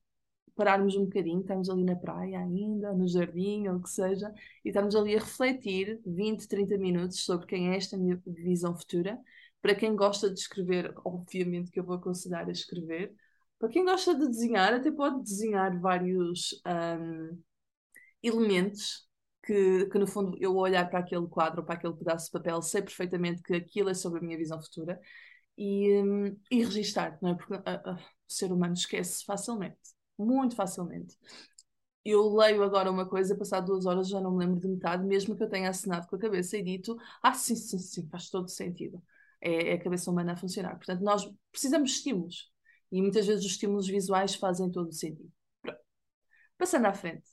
pararmos 0.56 0.96
um 0.96 1.04
bocadinho, 1.04 1.40
estamos 1.40 1.68
ali 1.68 1.84
na 1.84 1.94
praia 1.94 2.40
ainda, 2.40 2.92
no 2.94 3.06
jardim, 3.06 3.68
ou 3.68 3.76
o 3.76 3.82
que 3.82 3.90
seja, 3.90 4.32
e 4.64 4.68
estamos 4.70 4.96
ali 4.96 5.14
a 5.14 5.20
refletir 5.20 6.00
20, 6.04 6.48
30 6.48 6.78
minutos 6.78 7.24
sobre 7.24 7.46
quem 7.46 7.70
é 7.70 7.76
esta 7.76 7.96
minha 7.96 8.20
visão 8.26 8.76
futura. 8.76 9.20
Para 9.60 9.74
quem 9.74 9.94
gosta 9.94 10.30
de 10.32 10.40
escrever, 10.40 10.94
obviamente 11.04 11.70
que 11.70 11.78
eu 11.78 11.84
vou 11.84 11.96
aconselhar 11.96 12.48
a 12.48 12.52
escrever. 12.52 13.14
Para 13.58 13.68
quem 13.68 13.84
gosta 13.84 14.14
de 14.14 14.26
desenhar, 14.28 14.72
até 14.74 14.90
pode 14.90 15.22
desenhar 15.22 15.78
vários 15.78 16.60
um, 16.66 17.38
elementos 18.22 19.06
que, 19.44 19.86
que, 19.86 19.98
no 19.98 20.06
fundo, 20.06 20.36
eu 20.40 20.56
olhar 20.56 20.88
para 20.88 21.00
aquele 21.00 21.26
quadro, 21.28 21.64
para 21.64 21.74
aquele 21.74 21.94
pedaço 21.94 22.26
de 22.26 22.32
papel, 22.32 22.62
sei 22.62 22.82
perfeitamente 22.82 23.42
que 23.42 23.54
aquilo 23.54 23.90
é 23.90 23.94
sobre 23.94 24.20
a 24.20 24.22
minha 24.22 24.38
visão 24.38 24.60
futura 24.60 24.98
e, 25.56 26.02
um, 26.02 26.36
e 26.50 26.64
registar, 26.64 27.18
não 27.22 27.30
é? 27.30 27.34
Porque 27.34 27.54
uh, 27.54 27.58
uh, 27.58 27.94
o 27.94 28.32
ser 28.32 28.52
humano 28.52 28.74
esquece 28.74 29.24
facilmente 29.24 29.95
muito 30.18 30.54
facilmente. 30.56 31.16
Eu 32.04 32.32
leio 32.34 32.62
agora 32.62 32.90
uma 32.90 33.06
coisa, 33.08 33.36
passado 33.36 33.66
duas 33.66 33.84
horas 33.84 34.08
já 34.08 34.20
não 34.20 34.32
me 34.32 34.44
lembro 34.44 34.60
de 34.60 34.68
metade, 34.68 35.04
mesmo 35.04 35.36
que 35.36 35.42
eu 35.42 35.48
tenha 35.48 35.68
assinado 35.70 36.06
com 36.06 36.16
a 36.16 36.18
cabeça 36.18 36.56
e 36.56 36.62
dito, 36.62 36.96
ah, 37.22 37.34
sim, 37.34 37.56
sim, 37.56 37.78
sim, 37.78 38.08
faz 38.08 38.30
todo 38.30 38.48
sentido. 38.48 39.02
É, 39.40 39.70
é 39.70 39.72
a 39.74 39.82
cabeça 39.82 40.10
humana 40.10 40.32
a 40.34 40.36
funcionar. 40.36 40.76
Portanto, 40.76 41.02
nós 41.02 41.28
precisamos 41.50 41.90
de 41.90 41.96
estímulos. 41.96 42.52
E 42.92 43.02
muitas 43.02 43.26
vezes 43.26 43.44
os 43.44 43.50
estímulos 43.52 43.88
visuais 43.88 44.34
fazem 44.36 44.70
todo 44.70 44.88
o 44.88 44.92
sentido. 44.92 45.30
Pronto. 45.60 45.80
Passando 46.58 46.86
à 46.86 46.94
frente. 46.94 47.28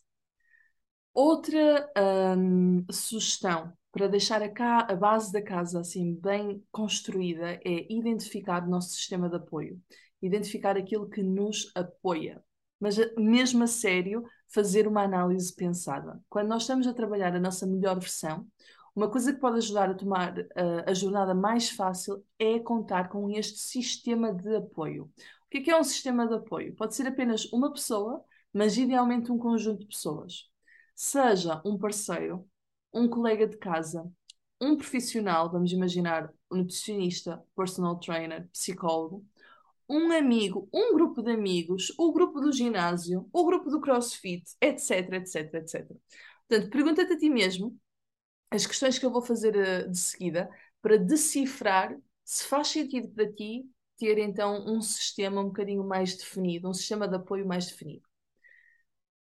Outra 1.14 1.92
hum, 2.38 2.84
sugestão 2.92 3.72
para 3.92 4.08
deixar 4.08 4.42
a, 4.42 4.80
a, 4.92 4.96
base 4.96 5.32
da 5.32 5.42
casa 5.42 5.80
assim 5.82 6.16
bem 6.16 6.64
construída 6.72 7.60
é 7.64 7.94
identificar 7.94 8.64
o 8.66 8.70
nosso 8.70 8.90
sistema 8.90 9.30
de 9.30 9.36
apoio, 9.36 9.80
identificar 10.20 10.76
aquilo 10.76 11.08
que 11.08 11.22
nos 11.22 11.72
apoia 11.76 12.44
mas 12.84 13.00
eh, 13.00 13.14
mesmo 13.18 13.64
a 13.64 13.68
sério, 13.68 14.26
fazer 14.50 14.90
uma 14.90 15.04
análise 15.04 15.56
pensada. 15.56 16.22
Quando 16.30 16.50
nós 16.50 16.64
estamos 16.64 16.86
a 16.86 16.94
trabalhar 16.94 17.34
a 17.34 17.40
nossa 17.40 17.66
melhor 17.66 17.98
versão, 17.98 18.46
uma 18.94 19.10
coisa 19.10 19.34
que 19.34 19.40
pode 19.40 19.56
ajudar 19.60 19.90
a 19.90 19.94
tomar 19.94 20.38
uh, 20.38 20.84
a 20.86 20.94
jornada 20.94 21.34
mais 21.34 21.70
fácil 21.70 22.22
é 22.38 22.60
contar 22.60 23.08
com 23.08 23.30
este 23.30 23.58
sistema 23.58 24.34
de 24.34 24.54
apoio. 24.58 25.06
O 25.06 25.50
que 25.50 25.60
é, 25.60 25.62
que 25.62 25.72
é 25.72 25.80
um 25.80 25.84
sistema 25.84 26.28
de 26.28 26.34
apoio? 26.34 26.76
Pode 26.76 26.94
ser 26.94 27.08
apenas 27.08 27.46
uma 27.54 27.72
pessoa, 27.72 28.22
mas 28.52 28.76
idealmente 28.76 29.32
um 29.32 29.38
conjunto 29.38 29.80
de 29.80 29.88
pessoas. 29.88 30.50
Seja 30.94 31.62
um 31.66 31.78
parceiro, 31.78 32.46
um 32.94 33.08
colega 33.08 33.48
de 33.48 33.56
casa, 33.58 34.06
um 34.60 34.76
profissional, 34.76 35.50
vamos 35.50 35.72
imaginar, 35.72 36.30
um 36.52 36.58
nutricionista, 36.58 37.42
personal 37.56 37.98
trainer, 37.98 38.50
psicólogo, 38.52 39.26
um 39.90 40.12
amigo, 40.12 40.70
um 40.74 40.94
grupo 40.94 41.22
de 41.22 41.32
amigos, 41.32 41.94
o 41.98 42.12
grupo 42.12 42.40
do 42.40 42.52
ginásio, 42.52 43.30
o 43.32 43.46
grupo 43.46 43.70
do 43.70 43.82
crossfit, 43.82 44.44
etc, 44.62 45.14
etc, 45.14 45.54
etc. 45.56 45.88
Portanto, 46.48 46.70
pergunta-te 46.70 47.14
a 47.14 47.18
ti 47.18 47.30
mesmo 47.30 47.78
as 48.52 48.66
questões 48.68 49.00
que 49.00 49.06
eu 49.06 49.12
vou 49.12 49.22
fazer 49.22 49.56
uh, 49.56 49.90
de 49.90 49.98
seguida 49.98 50.50
para 50.82 50.98
decifrar 50.98 51.98
se 52.24 52.46
faz 52.46 52.68
sentido 52.68 53.10
para 53.10 53.32
ti 53.32 53.66
ter 53.98 54.18
então 54.18 54.66
um 54.68 54.82
sistema 54.82 55.42
um 55.42 55.46
bocadinho 55.46 55.84
mais 55.84 56.16
definido, 56.16 56.70
um 56.70 56.74
sistema 56.74 57.08
de 57.08 57.16
apoio 57.16 57.48
mais 57.48 57.68
definido. 57.68 58.08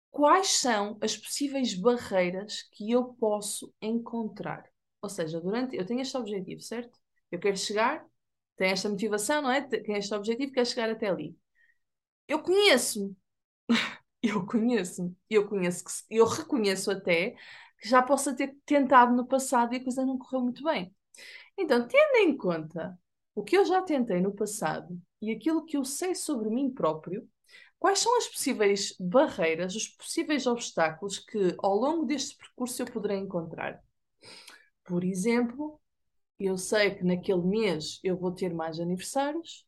Quais 0.10 0.60
são 0.60 0.98
as 1.02 1.16
possíveis 1.16 1.74
barreiras 1.76 2.64
que 2.72 2.92
eu 2.92 3.14
posso 3.14 3.74
encontrar? 3.82 4.68
Ou 5.02 5.10
seja, 5.10 5.40
durante 5.40 5.76
eu 5.76 5.86
tenho 5.86 6.02
este 6.02 6.18
objetivo, 6.18 6.62
certo? 6.62 6.98
Eu 7.32 7.40
quero 7.40 7.56
chegar 7.58 8.06
tem 8.60 8.72
esta 8.72 8.90
motivação, 8.90 9.42
não 9.42 9.52
é? 9.52 9.62
Tem 9.62 9.96
este 9.96 10.14
objetivo, 10.14 10.52
quer 10.52 10.68
chegar 10.68 10.90
até 10.90 11.08
ali. 11.08 11.36
Eu 12.28 12.44
conheço-me. 12.44 13.16
eu 14.22 14.46
conheço-me. 14.46 15.16
Eu 15.30 15.48
conheço 15.48 15.86
que 15.86 15.92
eu 16.10 16.26
reconheço 16.26 16.92
até 16.92 17.36
que 17.80 17.88
já 17.88 18.04
possa 18.04 18.36
ter 18.36 18.58
tentado 18.66 19.16
no 19.16 19.26
passado 19.26 19.74
e 19.74 19.78
a 19.78 19.84
coisa 19.84 20.06
não 20.06 20.18
correu 20.18 20.42
muito 20.42 20.62
bem. 20.62 20.94
Então, 21.58 21.88
tendo 21.88 22.18
em 22.18 22.36
conta 22.36 23.00
o 23.34 23.44
que 23.44 23.58
eu 23.58 23.66
já 23.66 23.82
tentei 23.82 24.20
no 24.20 24.36
passado 24.36 25.02
e 25.22 25.32
aquilo 25.32 25.66
que 25.66 25.78
eu 25.78 25.86
sei 25.86 26.14
sobre 26.14 26.50
mim 26.50 26.70
próprio, 26.70 27.30
quais 27.80 28.00
são 28.00 28.18
as 28.18 28.28
possíveis 28.28 28.94
barreiras, 29.00 29.74
os 29.74 29.88
possíveis 29.88 30.46
obstáculos 30.46 31.18
que 31.18 31.56
ao 31.60 31.76
longo 31.76 32.06
deste 32.06 32.36
percurso 32.36 32.82
eu 32.82 32.88
poderei 32.88 33.18
encontrar? 33.18 33.82
Por 34.84 35.06
exemplo, 35.06 35.80
eu 36.40 36.58
sei 36.58 36.96
que 36.96 37.04
naquele 37.04 37.42
mês 37.42 38.00
eu 38.04 38.18
vou 38.18 38.32
ter 38.34 38.54
mais 38.54 38.80
aniversários 38.80 39.66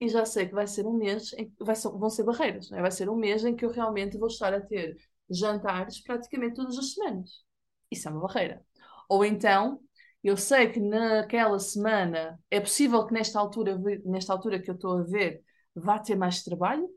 e 0.00 0.08
já 0.08 0.24
sei 0.24 0.46
que 0.46 0.54
vai 0.54 0.66
ser 0.66 0.86
um 0.86 0.92
mês 0.92 1.32
em 1.34 1.50
que 1.50 1.64
vai 1.64 1.74
vão 1.76 2.10
ser 2.10 2.24
barreiras, 2.24 2.70
é? 2.72 2.80
vai 2.80 2.90
ser 2.90 3.08
um 3.10 3.16
mês 3.16 3.44
em 3.44 3.54
que 3.56 3.64
eu 3.64 3.70
realmente 3.70 4.18
vou 4.18 4.28
estar 4.28 4.54
a 4.54 4.60
ter 4.60 4.96
jantares 5.30 6.00
praticamente 6.00 6.54
todas 6.56 6.78
as 6.78 6.92
semanas. 6.94 7.44
Isso 7.90 8.08
é 8.08 8.12
uma 8.12 8.20
barreira. 8.20 8.64
Ou 9.08 9.24
então 9.24 9.80
Eu 10.22 10.36
sei 10.36 10.70
que 10.72 10.80
naquela 10.80 11.58
semana 11.60 12.38
é 12.50 12.60
possível 12.60 13.06
que 13.06 13.14
nesta 13.14 13.38
altura, 13.40 13.78
nesta 14.04 14.32
altura 14.32 14.60
que 14.60 14.70
eu 14.70 14.74
estou 14.74 14.98
a 14.98 15.02
ver, 15.04 15.42
vá 15.74 15.98
ter 15.98 16.16
mais 16.16 16.42
trabalho. 16.42 16.88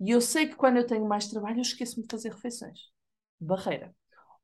E 0.00 0.10
eu 0.10 0.20
sei 0.20 0.48
que 0.48 0.56
quando 0.56 0.76
eu 0.78 0.86
tenho 0.86 1.06
mais 1.06 1.28
trabalho, 1.28 1.58
eu 1.58 1.62
esqueço-me 1.62 2.06
de 2.06 2.10
fazer 2.10 2.30
refeições. 2.30 2.78
Barreira. 3.40 3.94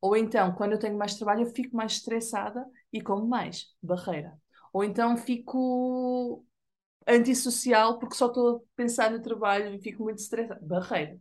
Ou 0.00 0.16
então, 0.16 0.54
quando 0.54 0.72
eu 0.72 0.78
tenho 0.78 0.96
mais 0.96 1.14
trabalho, 1.16 1.42
eu 1.42 1.54
fico 1.54 1.76
mais 1.76 1.92
estressada 1.92 2.64
e 2.92 3.00
como 3.00 3.26
mais. 3.26 3.74
Barreira. 3.82 4.38
Ou 4.72 4.84
então 4.84 5.16
fico 5.16 6.44
antissocial 7.06 7.98
porque 7.98 8.14
só 8.14 8.26
estou 8.26 8.56
a 8.56 8.60
pensar 8.76 9.10
no 9.10 9.22
trabalho 9.22 9.74
e 9.74 9.80
fico 9.80 10.02
muito 10.02 10.18
estressada. 10.18 10.60
Barreira. 10.62 11.18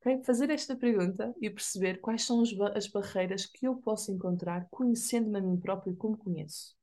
Okay? 0.00 0.22
Fazer 0.24 0.50
esta 0.50 0.76
pergunta 0.76 1.34
e 1.40 1.48
perceber 1.48 2.00
quais 2.00 2.24
são 2.24 2.42
as 2.74 2.86
barreiras 2.88 3.46
que 3.46 3.66
eu 3.66 3.76
posso 3.76 4.12
encontrar 4.12 4.66
conhecendo-me 4.70 5.38
a 5.38 5.42
mim 5.42 5.58
próprio 5.58 5.96
como 5.96 6.16
conheço. 6.16 6.76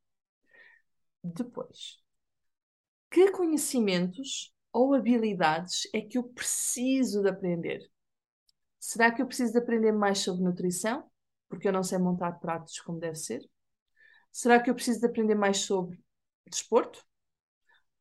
Depois, 1.24 2.00
que 3.12 3.32
conhecimentos 3.32 4.54
ou 4.72 4.94
habilidades 4.94 5.88
é 5.94 6.02
que 6.02 6.18
eu 6.18 6.24
preciso 6.24 7.22
de 7.22 7.30
aprender? 7.30 7.90
Será 8.80 9.12
que 9.12 9.22
eu 9.22 9.28
preciso 9.28 9.54
de 9.54 9.60
aprender 9.60 9.92
mais 9.92 10.20
sobre 10.20 10.44
nutrição? 10.44 11.10
Porque 11.50 11.68
eu 11.68 11.74
não 11.74 11.84
sei 11.84 11.98
montar 11.98 12.34
pratos 12.34 12.80
como 12.80 13.00
deve 13.00 13.16
ser? 13.16 13.42
Será 14.32 14.62
que 14.62 14.70
eu 14.70 14.76
preciso 14.76 15.00
de 15.00 15.06
aprender 15.06 15.36
mais 15.36 15.60
sobre 15.60 16.04
desporto? 16.50 17.06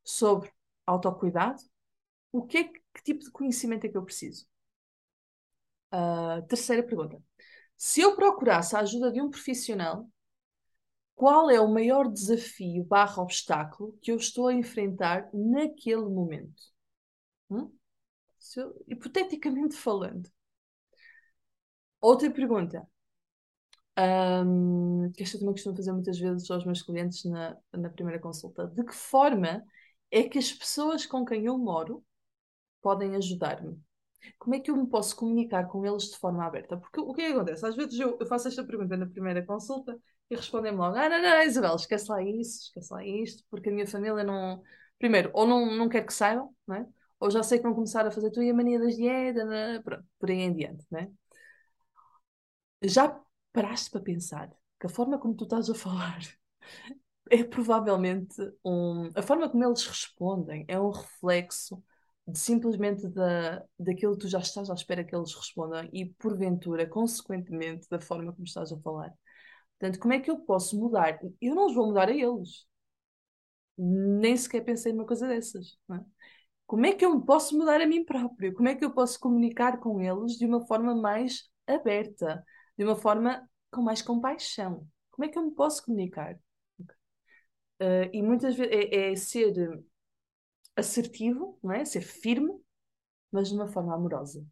Sobre 0.05 0.51
autocuidado? 0.87 1.63
O 2.33 2.47
que, 2.47 2.59
é 2.59 2.65
que, 2.65 2.81
que 2.95 3.03
tipo 3.05 3.25
de 3.25 3.31
conhecimento 3.31 3.87
é 3.87 3.89
que 3.89 3.97
eu 3.97 4.05
preciso? 4.05 4.47
Uh, 5.93 6.43
terceira 6.47 6.83
pergunta. 6.83 7.23
Se 7.77 8.01
eu 8.01 8.15
procurasse 8.17 8.77
a 8.77 8.81
ajuda 8.81 9.11
de 9.13 9.21
um 9.23 9.31
profissional, 9.31 10.09
qual 11.15 11.51
é 11.51 11.61
o 11.61 11.69
maior 11.69 12.09
desafio 12.11 12.85
barra 12.85 13.23
obstáculo 13.23 13.99
que 14.01 14.13
eu 14.13 14.17
estou 14.17 14.49
a 14.49 14.55
enfrentar 14.55 15.29
naquele 15.35 16.05
momento? 16.05 16.63
Hum? 17.51 17.73
Eu, 18.57 18.85
hipoteticamente 18.87 19.77
falando. 19.77 20.31
Outra 22.01 22.31
pergunta. 22.31 22.89
Que 25.15 25.23
esta 25.23 25.37
eu 25.37 25.41
também 25.41 25.55
costumo 25.55 25.77
fazer 25.77 25.93
muitas 25.93 26.19
vezes 26.19 26.51
aos 26.51 26.65
meus 26.65 26.83
clientes 26.83 27.25
na, 27.25 27.57
na 27.73 27.91
primeira 27.91 28.21
consulta. 28.21 28.67
De 28.69 28.85
que 28.85 28.95
forma 28.95 29.65
é 30.11 30.23
que 30.25 30.39
as 30.39 30.53
pessoas 30.53 31.07
com 31.07 31.25
quem 31.25 31.47
eu 31.47 31.59
moro 31.59 32.05
podem 32.83 33.17
ajudar-me? 33.17 33.81
como 34.39 34.55
é 34.57 34.61
que 34.61 34.71
eu 34.71 34.77
me 34.77 34.87
posso 34.89 35.17
comunicar 35.17 35.67
com 35.69 35.87
eles 35.87 36.05
de 36.11 36.19
forma 36.19 36.45
aberta? 36.45 36.77
Porque 36.77 37.01
o 37.01 37.15
que 37.15 37.23
é 37.23 37.27
que 37.29 37.33
acontece? 37.35 37.65
Às 37.67 37.77
vezes 37.77 37.99
eu, 37.99 38.17
eu 38.21 38.27
faço 38.27 38.49
esta 38.49 38.65
pergunta 38.65 38.97
na 38.97 39.07
primeira 39.07 39.45
consulta 39.45 39.99
e 40.31 40.37
respondem-me 40.37 40.79
logo: 40.79 40.97
Ah, 40.97 41.09
não, 41.09 41.23
não, 41.23 41.43
Isabel, 41.43 41.77
esquece 41.77 42.11
lá 42.11 42.23
isso, 42.23 42.65
esquece 42.65 42.93
lá 42.93 43.05
isto, 43.05 43.45
porque 43.51 43.69
a 43.71 43.73
minha 43.73 43.87
família 43.87 44.25
não. 44.25 44.63
Primeiro, 44.99 45.31
ou 45.35 45.47
não, 45.47 45.77
não 45.77 45.89
quer 45.89 46.05
que 46.05 46.13
saibam, 46.13 46.55
não 46.67 46.77
é? 46.77 46.87
ou 47.21 47.31
já 47.31 47.43
sei 47.43 47.59
que 47.59 47.65
vão 47.65 47.75
começar 47.75 48.07
a 48.07 48.11
fazer 48.11 48.31
tu 48.31 48.43
e 48.43 48.51
a 48.51 48.55
mania 48.55 48.79
das 48.79 48.97
dietas, 48.97 49.47
né? 49.49 49.81
pronto, 49.81 50.05
por 50.19 50.31
aí 50.31 50.39
em 50.41 50.53
diante. 50.55 50.85
Né? 50.91 51.11
Já 52.83 53.21
paraste 53.59 53.91
para 53.91 54.01
pensar 54.01 54.51
que 54.79 54.87
a 54.87 54.89
forma 54.89 55.19
como 55.19 55.35
tu 55.35 55.43
estás 55.43 55.69
a 55.69 55.75
falar 55.75 56.21
é 57.29 57.43
provavelmente 57.43 58.37
um. 58.65 59.11
A 59.17 59.23
forma 59.23 59.49
como 59.51 59.65
eles 59.65 59.85
respondem 59.85 60.65
é 60.69 60.79
um 60.79 60.91
reflexo 60.91 61.83
de 62.25 62.39
simplesmente 62.39 63.09
da, 63.09 63.65
daquilo 63.79 64.13
que 64.13 64.21
tu 64.21 64.29
já 64.29 64.39
estás 64.39 64.71
à 64.71 64.75
espera 64.75 65.03
que 65.03 65.17
eles 65.17 65.35
respondam 65.35 65.89
e, 65.93 66.07
porventura, 66.07 66.87
consequentemente, 66.87 67.89
da 67.91 67.99
forma 68.01 68.33
como 68.33 68.45
estás 68.45 68.71
a 68.71 68.79
falar. 68.79 69.13
Portanto, 69.79 69.99
como 70.01 70.15
é 70.15 70.21
que 70.21 70.31
eu 70.31 70.39
posso 70.41 70.79
mudar? 70.79 71.19
Eu 71.41 71.55
não 71.55 71.67
os 71.67 71.75
vou 71.75 71.89
mudar 71.89 72.09
a 72.09 72.13
eles. 72.13 72.67
Nem 73.77 74.37
sequer 74.37 74.65
pensei 74.65 74.93
numa 74.93 75.07
coisa 75.07 75.27
dessas. 75.27 75.79
É? 75.93 76.01
Como 76.67 76.87
é 76.87 76.93
que 76.93 77.05
eu 77.05 77.17
me 77.17 77.25
posso 77.25 77.57
mudar 77.59 77.81
a 77.81 77.87
mim 77.87 78.05
próprio? 78.05 78.55
Como 78.55 78.69
é 78.69 78.75
que 78.75 78.85
eu 78.85 78.93
posso 78.93 79.19
comunicar 79.19 79.79
com 79.81 80.01
eles 80.01 80.37
de 80.39 80.47
uma 80.47 80.67
forma 80.67 80.95
mais 80.95 81.51
aberta? 81.67 82.45
De 82.79 82.85
uma 82.85 82.97
forma 82.97 83.47
com 83.71 83.83
mais 83.83 84.01
compaixão? 84.01 84.89
Como 85.11 85.27
é 85.27 85.29
que 85.29 85.39
eu 85.39 85.43
me 85.45 85.51
posso 85.55 85.85
comunicar? 85.85 86.39
Uh, 87.81 88.11
e 88.13 88.23
muitas 88.23 88.57
vezes 88.57 88.73
é, 88.73 89.13
é 89.13 89.17
ser 89.17 89.83
assertivo, 90.77 91.59
não 91.63 91.73
é? 91.73 91.85
Ser 91.85 92.03
firme, 92.03 92.53
mas 93.33 93.49
de 93.49 93.55
uma 93.55 93.69
forma 93.69 93.95
amorosa. 93.95 94.45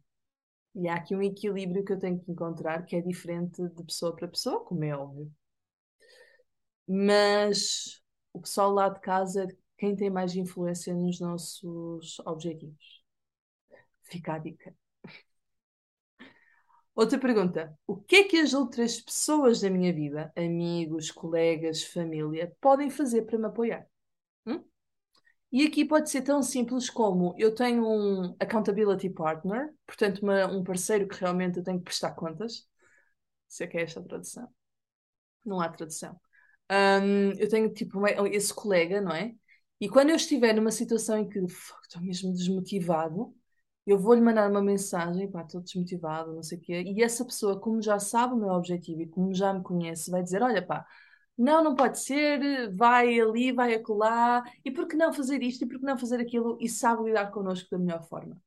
E 0.75 0.87
há 0.87 0.95
aqui 0.95 1.15
um 1.15 1.21
equilíbrio 1.23 1.83
que 1.85 1.93
eu 1.93 1.99
tenho 1.99 2.19
que 2.19 2.31
encontrar 2.31 2.85
que 2.85 2.95
é 2.95 3.01
diferente 3.01 3.61
de 3.69 3.83
pessoa 3.83 4.15
para 4.15 4.27
pessoa, 4.27 4.63
como 4.65 4.83
é 4.83 4.95
óbvio. 4.95 5.31
Mas 6.87 8.01
o 8.33 8.41
pessoal 8.41 8.71
lá 8.71 8.89
de 8.89 8.99
casa 9.01 9.43
é 9.45 9.47
quem 9.77 9.95
tem 9.95 10.09
mais 10.09 10.35
influência 10.35 10.93
nos 10.93 11.19
nossos 11.19 12.19
objetivos. 12.25 13.03
Fica 14.03 14.33
a 14.33 14.39
dica. 14.39 14.75
Outra 16.97 17.19
pergunta. 17.19 17.77
O 17.85 17.95
que 17.95 18.15
é 18.15 18.23
que 18.23 18.37
as 18.37 18.55
outras 18.55 18.99
pessoas 18.99 19.61
da 19.61 19.69
minha 19.69 19.93
vida, 19.93 20.33
amigos, 20.35 21.11
colegas, 21.11 21.83
família, 21.83 22.51
podem 22.59 22.89
fazer 22.89 23.21
para 23.21 23.37
me 23.37 23.45
apoiar? 23.45 23.85
Hum? 24.47 24.63
E 25.51 25.63
aqui 25.63 25.85
pode 25.85 26.09
ser 26.09 26.23
tão 26.23 26.41
simples 26.41 26.89
como 26.89 27.35
eu 27.37 27.53
tenho 27.53 27.87
um 27.87 28.35
accountability 28.39 29.11
partner, 29.11 29.71
portanto, 29.85 30.23
uma, 30.23 30.47
um 30.47 30.63
parceiro 30.63 31.07
que 31.07 31.19
realmente 31.19 31.59
eu 31.59 31.63
tenho 31.63 31.77
que 31.77 31.83
prestar 31.83 32.15
contas. 32.15 32.67
Se 33.47 33.63
é 33.63 33.67
que 33.67 33.77
é 33.77 33.83
esta 33.83 33.99
a 33.99 34.03
tradução. 34.03 34.49
Não 35.45 35.61
há 35.61 35.69
tradução. 35.69 36.19
Um, 36.71 37.31
eu 37.33 37.47
tenho 37.47 37.71
tipo 37.71 38.07
esse 38.07 38.51
colega, 38.51 38.99
não 39.01 39.11
é? 39.11 39.35
E 39.79 39.87
quando 39.87 40.09
eu 40.09 40.15
estiver 40.15 40.51
numa 40.51 40.71
situação 40.71 41.19
em 41.19 41.29
que 41.29 41.37
estou 41.37 42.01
mesmo 42.01 42.33
desmotivado, 42.33 43.36
eu 43.87 43.97
vou-lhe 43.97 44.21
mandar 44.21 44.49
uma 44.51 44.61
mensagem, 44.61 45.31
pá, 45.31 45.41
estou 45.43 45.61
desmotivado, 45.61 46.33
não 46.33 46.43
sei 46.43 46.57
o 46.57 46.61
quê, 46.61 46.83
e 46.85 47.01
essa 47.01 47.23
pessoa, 47.25 47.59
como 47.59 47.81
já 47.81 47.97
sabe 47.99 48.33
o 48.33 48.37
meu 48.37 48.49
objetivo 48.49 49.01
e 49.01 49.07
como 49.07 49.33
já 49.33 49.53
me 49.53 49.63
conhece, 49.63 50.11
vai 50.11 50.21
dizer: 50.21 50.43
Olha, 50.43 50.61
pá, 50.65 50.85
não, 51.37 51.63
não 51.63 51.75
pode 51.75 51.99
ser, 51.99 52.71
vai 52.75 53.19
ali, 53.19 53.51
vai 53.51 53.73
acolá, 53.75 54.43
e 54.65 54.71
por 54.71 54.87
que 54.87 54.95
não 54.97 55.13
fazer 55.13 55.41
isto, 55.41 55.63
e 55.63 55.67
por 55.67 55.79
que 55.79 55.85
não 55.85 55.97
fazer 55.97 56.19
aquilo, 56.19 56.57
e 56.59 56.67
sabe 56.67 57.03
lidar 57.05 57.31
connosco 57.31 57.69
da 57.71 57.77
melhor 57.79 58.03
forma. 58.03 58.37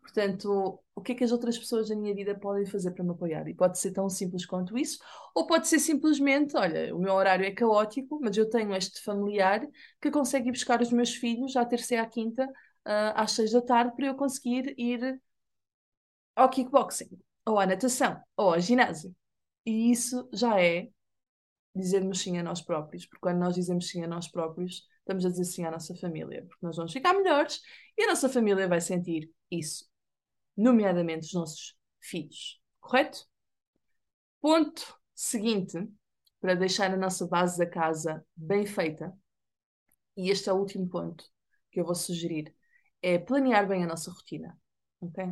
Portanto, 0.00 0.80
o 0.94 1.00
que 1.02 1.12
é 1.12 1.14
que 1.16 1.24
as 1.24 1.32
outras 1.32 1.58
pessoas 1.58 1.88
da 1.88 1.96
minha 1.96 2.14
vida 2.14 2.34
podem 2.34 2.64
fazer 2.64 2.92
para 2.92 3.04
me 3.04 3.10
apoiar? 3.10 3.48
E 3.48 3.54
pode 3.54 3.78
ser 3.78 3.90
tão 3.92 4.08
simples 4.08 4.46
quanto 4.46 4.78
isso, 4.78 4.98
ou 5.34 5.46
pode 5.46 5.68
ser 5.68 5.80
simplesmente, 5.80 6.56
olha, 6.56 6.94
o 6.94 6.98
meu 6.98 7.12
horário 7.14 7.44
é 7.44 7.50
caótico, 7.50 8.18
mas 8.22 8.36
eu 8.36 8.48
tenho 8.48 8.74
este 8.74 9.02
familiar 9.02 9.66
que 10.00 10.10
consegue 10.10 10.48
ir 10.48 10.52
buscar 10.52 10.80
os 10.80 10.92
meus 10.92 11.14
filhos 11.14 11.56
à 11.56 11.64
terça 11.64 11.94
e 11.94 11.98
à 11.98 12.06
quinta, 12.06 12.48
uh, 12.86 13.12
às 13.14 13.32
seis 13.32 13.52
da 13.52 13.60
tarde, 13.60 13.94
para 13.94 14.06
eu 14.06 14.14
conseguir 14.14 14.74
ir 14.78 15.20
ao 16.34 16.48
kickboxing, 16.48 17.10
ou 17.44 17.58
à 17.58 17.66
natação, 17.66 18.22
ou 18.36 18.54
ao 18.54 18.60
ginásio. 18.60 19.14
E 19.64 19.90
isso 19.90 20.28
já 20.32 20.60
é 20.60 20.88
dizermos 21.74 22.20
sim 22.20 22.38
a 22.38 22.42
nós 22.42 22.62
próprios, 22.62 23.04
porque 23.04 23.20
quando 23.20 23.38
nós 23.38 23.54
dizemos 23.54 23.88
sim 23.88 24.02
a 24.02 24.08
nós 24.08 24.28
próprios, 24.28 24.86
estamos 25.00 25.26
a 25.26 25.28
dizer 25.28 25.44
sim 25.44 25.64
à 25.64 25.70
nossa 25.70 25.94
família, 25.94 26.44
porque 26.46 26.64
nós 26.64 26.76
vamos 26.76 26.92
ficar 26.92 27.12
melhores 27.12 27.60
e 27.98 28.04
a 28.04 28.06
nossa 28.06 28.28
família 28.28 28.66
vai 28.66 28.80
sentir 28.80 29.30
isso, 29.50 29.86
nomeadamente 30.56 31.26
os 31.26 31.32
nossos 31.34 31.76
filhos, 32.00 32.60
correto? 32.80 33.26
Ponto 34.40 34.98
seguinte, 35.14 35.86
para 36.40 36.54
deixar 36.54 36.92
a 36.92 36.96
nossa 36.96 37.26
base 37.26 37.58
da 37.58 37.66
casa 37.66 38.24
bem 38.34 38.64
feita, 38.64 39.12
e 40.16 40.30
este 40.30 40.48
é 40.48 40.52
o 40.52 40.56
último 40.56 40.88
ponto 40.88 41.24
que 41.70 41.80
eu 41.80 41.84
vou 41.84 41.94
sugerir, 41.94 42.54
é 43.02 43.18
planear 43.18 43.66
bem 43.68 43.84
a 43.84 43.86
nossa 43.86 44.10
rotina, 44.10 44.58
ok? 45.00 45.24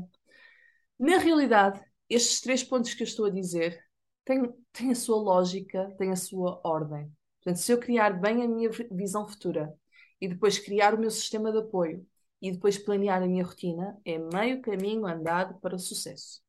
Na 0.99 1.19
realidade, 1.19 1.81
estes 2.09 2.41
três 2.41 2.63
pontos 2.63 2.95
que 2.95 3.03
eu 3.03 3.07
estou 3.07 3.27
a 3.27 3.31
dizer 3.31 3.83
tem, 4.25 4.43
tem 4.73 4.91
a 4.93 4.95
sua 4.95 5.17
lógica, 5.17 5.95
tem 5.99 6.11
a 6.11 6.17
sua 6.17 6.61
ordem. 6.65 7.13
Portanto, 7.43 7.63
se 7.63 7.73
eu 7.73 7.79
criar 7.79 8.21
bem 8.21 8.43
a 8.43 8.49
minha 8.49 8.71
visão 8.91 9.29
futura 9.29 9.73
e 10.21 10.29
depois 10.29 10.59
criar 10.59 10.95
o 10.95 10.99
meu 10.99 11.11
sistema 11.11 11.53
de 11.53 11.59
apoio 11.59 12.07
e 12.41 12.53
depois 12.53 12.79
planear 12.79 13.23
a 13.23 13.27
minha 13.27 13.45
rotina, 13.45 13.99
é 14.05 14.19
meio 14.19 14.61
caminho 14.63 15.07
andado 15.07 15.59
para 15.61 15.77
o 15.77 15.79
sucesso. 15.79 16.43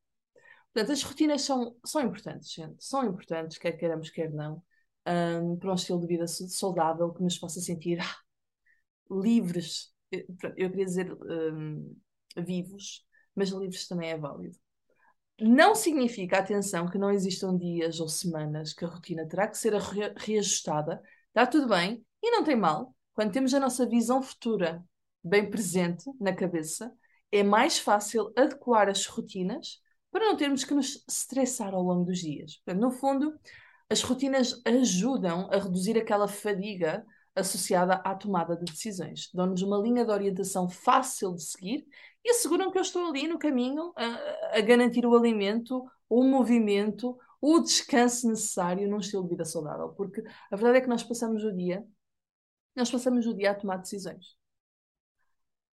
Portanto, 0.73 0.91
as 0.91 1.03
rotinas 1.03 1.41
são, 1.41 1.75
são 1.85 2.01
importantes, 2.01 2.51
gente. 2.51 2.83
São 2.83 3.05
importantes, 3.05 3.57
quer 3.57 3.73
queiramos, 3.73 4.09
quer 4.09 4.31
não, 4.31 4.61
um, 5.07 5.55
para 5.57 5.71
um 5.71 5.75
estilo 5.75 6.01
de 6.01 6.07
vida 6.07 6.27
saudável 6.27 7.13
que 7.13 7.23
nos 7.23 7.37
faça 7.37 7.61
sentir 7.61 7.99
ah, 8.01 8.15
livres. 9.09 9.93
Eu, 10.11 10.69
queria 10.69 10.85
dizer 10.85 11.11
um, 11.13 11.95
vivos, 12.37 13.05
mas 13.35 13.49
livres 13.49 13.87
também 13.87 14.09
é 14.11 14.17
válido. 14.17 14.57
Não 15.39 15.75
significa, 15.75 16.37
atenção, 16.39 16.87
que 16.89 16.97
não 16.97 17.11
existam 17.11 17.57
dias 17.57 17.99
ou 17.99 18.07
semanas 18.07 18.73
que 18.73 18.85
a 18.85 18.87
rotina 18.87 19.27
terá 19.27 19.47
que 19.47 19.57
ser 19.57 19.73
reajustada. 20.15 21.01
Está 21.27 21.45
tudo 21.45 21.67
bem 21.67 22.05
e 22.23 22.31
não 22.31 22.43
tem 22.43 22.55
mal. 22.55 22.95
Quando 23.13 23.33
temos 23.33 23.53
a 23.53 23.59
nossa 23.59 23.85
visão 23.85 24.21
futura 24.21 24.83
bem 25.23 25.49
presente 25.49 26.05
na 26.19 26.33
cabeça, 26.33 26.91
é 27.31 27.43
mais 27.43 27.77
fácil 27.77 28.31
adequar 28.37 28.87
as 28.87 29.05
rotinas 29.05 29.81
para 30.11 30.25
não 30.25 30.37
termos 30.37 30.63
que 30.63 30.73
nos 30.73 31.03
estressar 31.09 31.73
ao 31.73 31.83
longo 31.83 32.05
dos 32.05 32.19
dias. 32.19 32.57
Portanto, 32.57 32.81
no 32.81 32.91
fundo, 32.91 33.33
As 33.89 34.01
rotinas 34.01 34.61
ajudam 34.65 35.47
a 35.51 35.57
reduzir 35.57 35.97
aquela 35.97 36.27
fadiga 36.27 37.05
associada 37.35 37.95
à 37.95 38.15
tomada 38.15 38.55
de 38.55 38.65
decisões. 38.65 39.29
Dão-nos 39.33 39.61
uma 39.61 39.77
linha 39.77 40.05
de 40.05 40.11
orientação 40.11 40.69
fácil 40.69 41.35
de 41.35 41.43
seguir 41.43 41.85
e 42.23 42.31
asseguram 42.31 42.71
que 42.71 42.77
eu 42.77 42.81
estou 42.81 43.07
ali 43.07 43.27
no 43.27 43.37
caminho 43.37 43.93
a, 43.95 44.57
a 44.57 44.61
garantir 44.61 45.05
o 45.05 45.15
alimento, 45.15 45.85
o 46.09 46.23
movimento, 46.23 47.17
o 47.41 47.59
descanso 47.59 48.27
necessário 48.27 48.89
num 48.89 48.99
estilo 48.99 49.23
de 49.23 49.29
vida 49.29 49.45
saudável. 49.45 49.89
Porque 49.89 50.23
a 50.51 50.55
verdade 50.55 50.77
é 50.79 50.81
que 50.81 50.87
nós 50.87 51.03
passamos 51.03 51.43
o 51.43 51.51
dia, 51.51 51.85
nós 52.75 52.89
passamos 52.89 53.27
o 53.27 53.33
dia 53.33 53.51
a 53.51 53.55
tomar 53.55 53.77
decisões. 53.77 54.37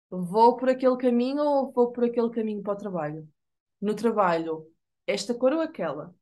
Vou 0.10 0.58
por 0.58 0.69
aquele 0.69 0.97
caminho 0.97 1.41
ou 1.41 1.71
vou 1.71 1.91
por 1.91 2.04
aquele 2.04 2.30
caminho 2.30 2.62
para 2.62 2.74
o 2.74 2.78
trabalho? 2.78 3.30
No 3.80 3.95
trabalho, 3.95 4.67
esta 5.08 5.34
cor 5.34 5.54
ou 5.54 5.62
aquela? 5.62 6.13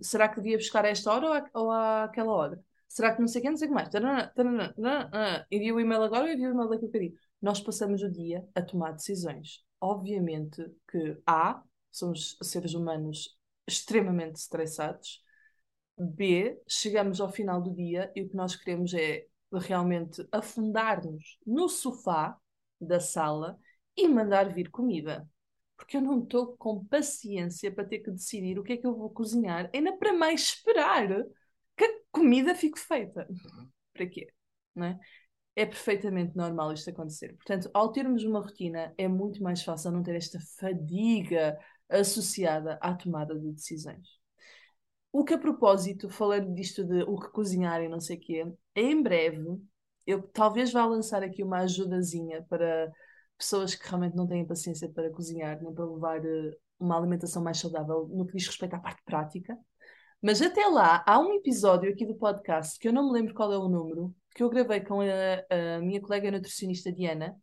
Será 0.00 0.28
que 0.28 0.40
devia 0.40 0.56
buscar 0.58 0.84
a 0.84 0.88
esta 0.88 1.12
hora 1.12 1.26
ou, 1.26 1.32
a, 1.32 1.50
ou 1.54 1.70
àquela 1.70 2.32
hora? 2.32 2.64
Será 2.92 3.14
que 3.14 3.20
não 3.20 3.28
sei 3.28 3.38
o 3.38 3.42
que, 3.44 3.50
não 3.50 3.56
sei 3.56 3.68
o 3.68 3.70
que 3.70 3.74
mais? 3.74 3.88
Envio 5.48 5.76
o 5.76 5.80
e-mail 5.80 6.02
agora 6.02 6.24
ou 6.24 6.28
envio 6.28 6.48
o 6.48 6.52
e-mail 6.52 6.68
daqui 6.68 6.84
a 6.84 6.88
bocadinho? 6.88 7.14
Nós 7.40 7.60
passamos 7.60 8.02
o 8.02 8.10
dia 8.10 8.44
a 8.52 8.60
tomar 8.60 8.90
decisões. 8.90 9.64
Obviamente 9.80 10.60
que 10.90 11.16
A, 11.24 11.62
somos 11.92 12.36
seres 12.42 12.74
humanos 12.74 13.38
extremamente 13.64 14.40
estressados. 14.40 15.22
B, 15.96 16.60
chegamos 16.66 17.20
ao 17.20 17.30
final 17.30 17.62
do 17.62 17.72
dia 17.72 18.10
e 18.16 18.22
o 18.22 18.28
que 18.28 18.34
nós 18.34 18.56
queremos 18.56 18.92
é 18.92 19.24
realmente 19.52 20.26
afundar-nos 20.32 21.38
no 21.46 21.68
sofá 21.68 22.36
da 22.80 22.98
sala 22.98 23.56
e 23.96 24.08
mandar 24.08 24.52
vir 24.52 24.68
comida. 24.68 25.28
Porque 25.76 25.96
eu 25.96 26.02
não 26.02 26.24
estou 26.24 26.56
com 26.56 26.84
paciência 26.86 27.70
para 27.70 27.84
ter 27.84 28.00
que 28.00 28.10
decidir 28.10 28.58
o 28.58 28.64
que 28.64 28.72
é 28.72 28.76
que 28.76 28.86
eu 28.86 28.96
vou 28.96 29.10
cozinhar, 29.10 29.70
ainda 29.72 29.96
para 29.96 30.12
mais 30.12 30.40
esperar 30.42 31.08
que 31.80 31.84
a 31.84 32.00
comida 32.12 32.54
fique 32.54 32.78
feita. 32.78 33.26
Para 33.92 34.06
quê? 34.06 34.28
Não 34.74 34.86
é? 34.86 35.00
é 35.56 35.66
perfeitamente 35.66 36.36
normal 36.36 36.72
isto 36.72 36.90
acontecer. 36.90 37.34
Portanto, 37.36 37.70
ao 37.74 37.92
termos 37.92 38.24
uma 38.24 38.40
rotina, 38.40 38.94
é 38.96 39.08
muito 39.08 39.42
mais 39.42 39.62
fácil 39.62 39.90
não 39.90 40.02
ter 40.02 40.14
esta 40.16 40.38
fadiga 40.58 41.58
associada 41.88 42.78
à 42.80 42.94
tomada 42.94 43.38
de 43.38 43.52
decisões. 43.52 44.08
O 45.12 45.24
que 45.24 45.34
a 45.34 45.38
propósito, 45.38 46.08
falando 46.08 46.54
disto 46.54 46.84
de 46.84 47.02
o 47.02 47.18
que 47.18 47.30
cozinhar 47.30 47.82
e 47.82 47.88
não 47.88 48.00
sei 48.00 48.16
o 48.16 48.20
quê, 48.20 48.46
em 48.76 49.02
breve 49.02 49.60
eu 50.06 50.22
talvez 50.22 50.72
vá 50.72 50.84
lançar 50.86 51.22
aqui 51.22 51.42
uma 51.42 51.58
ajudazinha 51.58 52.42
para 52.48 52.90
pessoas 53.36 53.74
que 53.74 53.86
realmente 53.86 54.16
não 54.16 54.26
têm 54.26 54.46
paciência 54.46 54.88
para 54.88 55.10
cozinhar, 55.10 55.60
nem 55.62 55.74
para 55.74 55.84
levar 55.84 56.20
uh, 56.20 56.56
uma 56.78 56.96
alimentação 56.96 57.42
mais 57.42 57.58
saudável 57.58 58.08
no 58.08 58.26
que 58.26 58.36
diz 58.36 58.46
respeito 58.46 58.74
à 58.74 58.78
parte 58.78 59.02
prática. 59.04 59.56
Mas 60.22 60.42
até 60.42 60.66
lá, 60.66 61.02
há 61.06 61.18
um 61.18 61.34
episódio 61.34 61.90
aqui 61.90 62.04
do 62.04 62.14
podcast, 62.14 62.78
que 62.78 62.88
eu 62.88 62.92
não 62.92 63.06
me 63.06 63.12
lembro 63.12 63.34
qual 63.34 63.52
é 63.52 63.58
o 63.58 63.68
número, 63.68 64.14
que 64.34 64.42
eu 64.42 64.50
gravei 64.50 64.80
com 64.80 65.00
a, 65.00 65.06
a 65.76 65.80
minha 65.80 66.00
colega 66.00 66.30
nutricionista 66.30 66.92
Diana, 66.92 67.36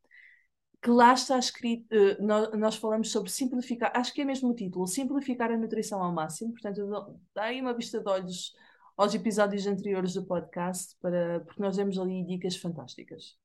que 0.82 0.90
lá 0.90 1.14
está 1.14 1.40
escrito, 1.40 1.88
uh, 1.94 2.24
nós, 2.24 2.54
nós, 2.54 2.76
falamos 2.76 3.12
sobre 3.12 3.32
simplificar, 3.32 3.92
acho 3.96 4.14
que 4.14 4.22
é 4.22 4.26
mesmo 4.26 4.50
o 4.50 4.56
título, 4.56 4.88
simplificar 4.88 5.52
a 5.52 5.58
nutrição 5.58 6.02
ao 6.04 6.14
máximo, 6.14 6.52
portanto, 6.52 7.20
dá 7.34 7.44
aí 7.46 7.60
uma 7.60 7.74
vista 7.74 8.00
de 8.00 8.10
olhos 8.10 8.54
aos 8.96 9.14
episódios 9.14 9.66
anteriores 9.68 10.14
do 10.14 10.26
podcast, 10.26 10.96
para, 11.02 11.42
porque 11.42 11.62
nós 11.62 11.78
demos 11.78 11.98
ali 12.00 12.26
dicas 12.26 12.56
fantásticas. 12.58 13.38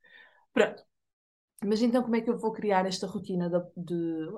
Pronto. 0.52 0.84
Mas 1.64 1.82
então 1.82 2.02
como 2.02 2.16
é 2.16 2.20
que 2.20 2.30
eu 2.30 2.38
vou 2.38 2.52
criar 2.52 2.86
esta 2.86 3.06
rotina 3.06 3.48
de, 3.48 3.60
de 3.76 4.28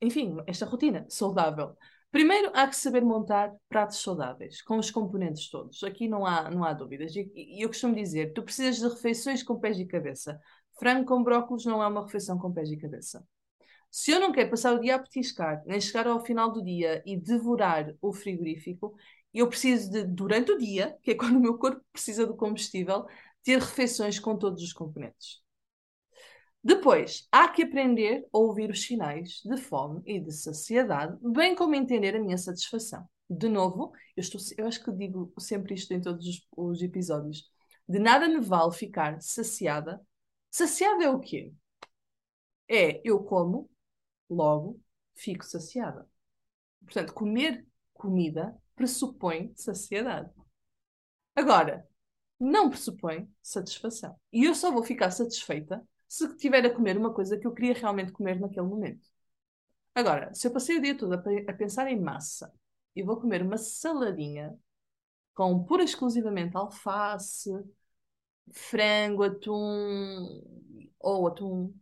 enfim, 0.00 0.36
esta 0.46 0.66
rotina 0.66 1.06
saudável? 1.08 1.76
Primeiro, 2.10 2.50
há 2.54 2.66
que 2.66 2.76
saber 2.76 3.02
montar 3.04 3.52
pratos 3.68 4.00
saudáveis, 4.00 4.62
com 4.62 4.78
os 4.78 4.90
componentes 4.90 5.50
todos. 5.50 5.82
Aqui 5.84 6.08
não 6.08 6.24
há, 6.24 6.50
não 6.50 6.64
há 6.64 6.72
dúvidas. 6.72 7.14
E 7.14 7.62
eu 7.62 7.68
costumo 7.68 7.94
dizer: 7.94 8.32
tu 8.32 8.42
precisas 8.42 8.76
de 8.76 8.88
refeições 8.88 9.42
com 9.42 9.58
pés 9.58 9.78
e 9.78 9.86
cabeça. 9.86 10.40
Frango 10.78 11.06
com 11.06 11.22
brócolis 11.22 11.64
não 11.64 11.82
é 11.82 11.86
uma 11.86 12.04
refeição 12.04 12.38
com 12.38 12.52
pés 12.52 12.70
e 12.70 12.76
cabeça. 12.76 13.26
Se 13.90 14.10
eu 14.10 14.20
não 14.20 14.32
quero 14.32 14.50
passar 14.50 14.74
o 14.74 14.80
dia 14.80 14.96
a 14.96 14.98
petiscar, 14.98 15.62
nem 15.66 15.80
chegar 15.80 16.06
ao 16.06 16.24
final 16.24 16.52
do 16.52 16.62
dia 16.62 17.02
e 17.06 17.16
devorar 17.16 17.94
o 18.00 18.12
frigorífico, 18.12 18.94
eu 19.32 19.48
preciso 19.48 19.90
de, 19.90 20.04
durante 20.04 20.52
o 20.52 20.58
dia, 20.58 20.96
que 21.02 21.12
é 21.12 21.14
quando 21.16 21.36
o 21.36 21.40
meu 21.40 21.58
corpo 21.58 21.82
precisa 21.92 22.26
do 22.26 22.36
combustível, 22.36 23.06
ter 23.42 23.58
refeições 23.58 24.18
com 24.18 24.36
todos 24.36 24.62
os 24.62 24.72
componentes. 24.72 25.45
Depois, 26.66 27.28
há 27.30 27.48
que 27.48 27.62
aprender 27.62 28.26
a 28.32 28.38
ouvir 28.38 28.70
os 28.70 28.82
sinais 28.82 29.40
de 29.44 29.56
fome 29.56 30.02
e 30.04 30.18
de 30.18 30.32
saciedade, 30.32 31.16
bem 31.22 31.54
como 31.54 31.76
entender 31.76 32.16
a 32.16 32.18
minha 32.18 32.36
satisfação. 32.36 33.08
De 33.30 33.48
novo, 33.48 33.92
eu, 34.16 34.20
estou, 34.20 34.40
eu 34.58 34.66
acho 34.66 34.82
que 34.82 34.90
digo 34.90 35.32
sempre 35.38 35.74
isto 35.74 35.94
em 35.94 36.00
todos 36.00 36.26
os, 36.26 36.44
os 36.56 36.82
episódios. 36.82 37.48
De 37.88 38.00
nada 38.00 38.28
me 38.28 38.40
vale 38.40 38.72
ficar 38.72 39.22
saciada. 39.22 40.04
Saciada 40.50 41.04
é 41.04 41.08
o 41.08 41.20
quê? 41.20 41.52
É 42.68 43.00
eu 43.04 43.22
como, 43.22 43.70
logo 44.28 44.80
fico 45.14 45.44
saciada. 45.44 46.04
Portanto, 46.84 47.14
comer 47.14 47.64
comida 47.94 48.60
pressupõe 48.74 49.52
saciedade. 49.54 50.32
Agora, 51.32 51.86
não 52.40 52.68
pressupõe 52.68 53.30
satisfação. 53.40 54.18
E 54.32 54.46
eu 54.46 54.54
só 54.56 54.72
vou 54.72 54.82
ficar 54.82 55.12
satisfeita 55.12 55.80
se 56.08 56.26
estiver 56.26 56.64
a 56.66 56.74
comer 56.74 56.96
uma 56.96 57.12
coisa 57.12 57.38
que 57.38 57.46
eu 57.46 57.52
queria 57.52 57.74
realmente 57.74 58.12
comer 58.12 58.40
naquele 58.40 58.66
momento. 58.66 59.08
Agora, 59.94 60.32
se 60.34 60.46
eu 60.46 60.52
passei 60.52 60.78
o 60.78 60.82
dia 60.82 60.96
todo 60.96 61.14
a, 61.14 61.52
pensar 61.54 61.88
em 61.88 62.00
massa 62.00 62.52
e 62.94 63.02
vou 63.02 63.20
comer 63.20 63.42
uma 63.42 63.56
saladinha 63.56 64.58
com 65.34 65.64
pura 65.64 65.82
e 65.82 65.86
exclusivamente 65.86 66.56
alface, 66.56 67.50
frango, 68.52 69.22
atum 69.24 70.42
ou 71.00 71.26
atum 71.26 71.74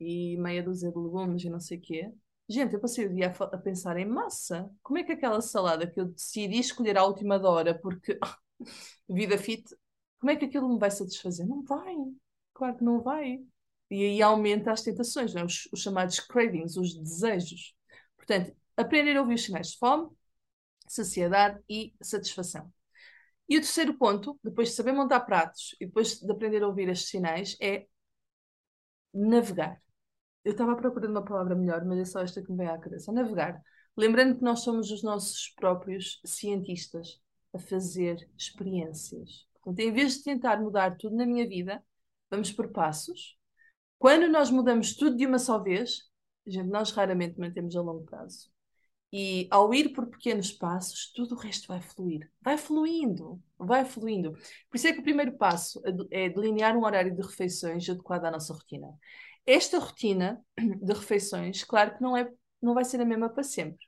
e 0.00 0.36
meia 0.38 0.62
dúzia 0.62 0.90
de 0.90 0.98
legumes 0.98 1.44
e 1.44 1.50
não 1.50 1.60
sei 1.60 1.78
o 1.78 1.80
quê. 1.80 2.12
Gente, 2.48 2.74
eu 2.74 2.80
passei 2.80 3.06
o 3.06 3.14
dia 3.14 3.28
a, 3.38 3.44
a, 3.44 3.58
pensar 3.58 3.96
em 3.96 4.04
massa. 4.06 4.70
Como 4.82 4.98
é 4.98 5.04
que 5.04 5.12
aquela 5.12 5.40
salada 5.40 5.86
que 5.90 5.98
eu 6.00 6.06
decidi 6.06 6.58
escolher 6.58 6.98
à 6.98 7.04
última 7.04 7.38
hora 7.48 7.78
porque 7.78 8.18
vida 9.08 9.38
fit, 9.38 9.64
como 10.18 10.30
é 10.30 10.36
que 10.36 10.44
aquilo 10.46 10.68
me 10.68 10.78
vai 10.78 10.90
satisfazer? 10.90 11.46
Não 11.46 11.62
vai. 11.62 11.94
Claro 12.52 12.76
que 12.76 12.84
não 12.84 13.00
vai. 13.00 13.42
E 13.90 14.04
aí 14.04 14.22
aumenta 14.22 14.72
as 14.72 14.82
tentações, 14.82 15.34
é? 15.36 15.44
os, 15.44 15.68
os, 15.72 15.80
chamados 15.80 16.18
cravings, 16.20 16.76
os 16.76 16.94
desejos. 16.94 17.74
Portanto, 18.16 18.54
aprender 18.76 19.16
a 19.16 19.20
ouvir 19.20 19.34
os 19.34 19.44
sinais 19.44 19.72
de 19.72 19.78
fome, 19.78 20.08
saciedade 20.88 21.60
e 21.68 21.94
satisfação. 22.02 22.72
E 23.48 23.56
o 23.58 23.60
terceiro 23.60 23.94
ponto, 23.94 24.38
depois 24.42 24.70
de 24.70 24.74
saber 24.74 24.92
montar 24.92 25.20
pratos 25.20 25.76
e 25.80 25.86
depois 25.86 26.18
de 26.18 26.30
aprender 26.30 26.62
a 26.62 26.66
ouvir 26.66 26.88
estes 26.88 27.10
sinais, 27.10 27.56
é 27.60 27.86
navegar. 29.12 29.80
Eu 30.44 30.52
estava 30.52 30.72
à 30.72 30.76
procura 30.76 31.06
de 31.06 31.12
uma 31.12 31.24
palavra 31.24 31.54
melhor, 31.54 31.84
mas 31.84 31.98
é 31.98 32.04
só 32.04 32.20
esta 32.20 32.42
que 32.42 32.50
me 32.50 32.58
vem 32.58 32.68
à 32.68 32.78
cabeça. 32.78 33.12
Navegar. 33.12 33.62
Lembrando 33.96 34.36
que 34.36 34.42
nós 34.42 34.60
somos 34.60 34.90
os 34.90 35.02
nossos 35.02 35.50
próprios 35.56 36.20
cientistas 36.24 37.20
a 37.52 37.58
fazer 37.58 38.28
experiências. 38.36 39.46
Portanto, 39.54 39.78
em 39.80 39.92
vez 39.92 40.18
de 40.18 40.24
tentar 40.24 40.60
mudar 40.60 40.96
tudo 40.96 41.16
na 41.16 41.24
minha 41.24 41.46
vida, 41.48 41.82
vamos 42.30 42.50
por 42.50 42.72
passos 42.72 43.38
quando 44.04 44.28
nós 44.28 44.50
mudamos 44.50 44.94
tudo 44.94 45.16
de 45.16 45.24
uma 45.24 45.38
só 45.38 45.58
vez, 45.58 46.02
gente, 46.46 46.68
nós 46.68 46.90
raramente 46.90 47.40
mantemos 47.40 47.74
a 47.74 47.80
longo 47.80 48.04
prazo. 48.04 48.50
E 49.10 49.48
ao 49.50 49.72
ir 49.72 49.94
por 49.94 50.08
pequenos 50.08 50.52
passos, 50.52 51.10
tudo 51.14 51.34
o 51.34 51.38
resto 51.38 51.68
vai 51.68 51.80
fluir. 51.80 52.30
Vai 52.42 52.58
fluindo, 52.58 53.42
vai 53.56 53.82
fluindo. 53.86 54.32
Por 54.68 54.76
isso 54.76 54.88
é 54.88 54.92
que 54.92 55.00
o 55.00 55.02
primeiro 55.02 55.38
passo 55.38 55.80
é 56.10 56.28
delinear 56.28 56.76
um 56.76 56.84
horário 56.84 57.16
de 57.16 57.22
refeições 57.22 57.88
adequado 57.88 58.26
à 58.26 58.30
nossa 58.30 58.52
rotina. 58.52 58.92
Esta 59.46 59.78
rotina 59.78 60.38
de 60.60 60.92
refeições, 60.92 61.64
claro 61.64 61.96
que 61.96 62.02
não, 62.02 62.14
é, 62.14 62.30
não 62.60 62.74
vai 62.74 62.84
ser 62.84 63.00
a 63.00 63.06
mesma 63.06 63.30
para 63.30 63.42
sempre. 63.42 63.86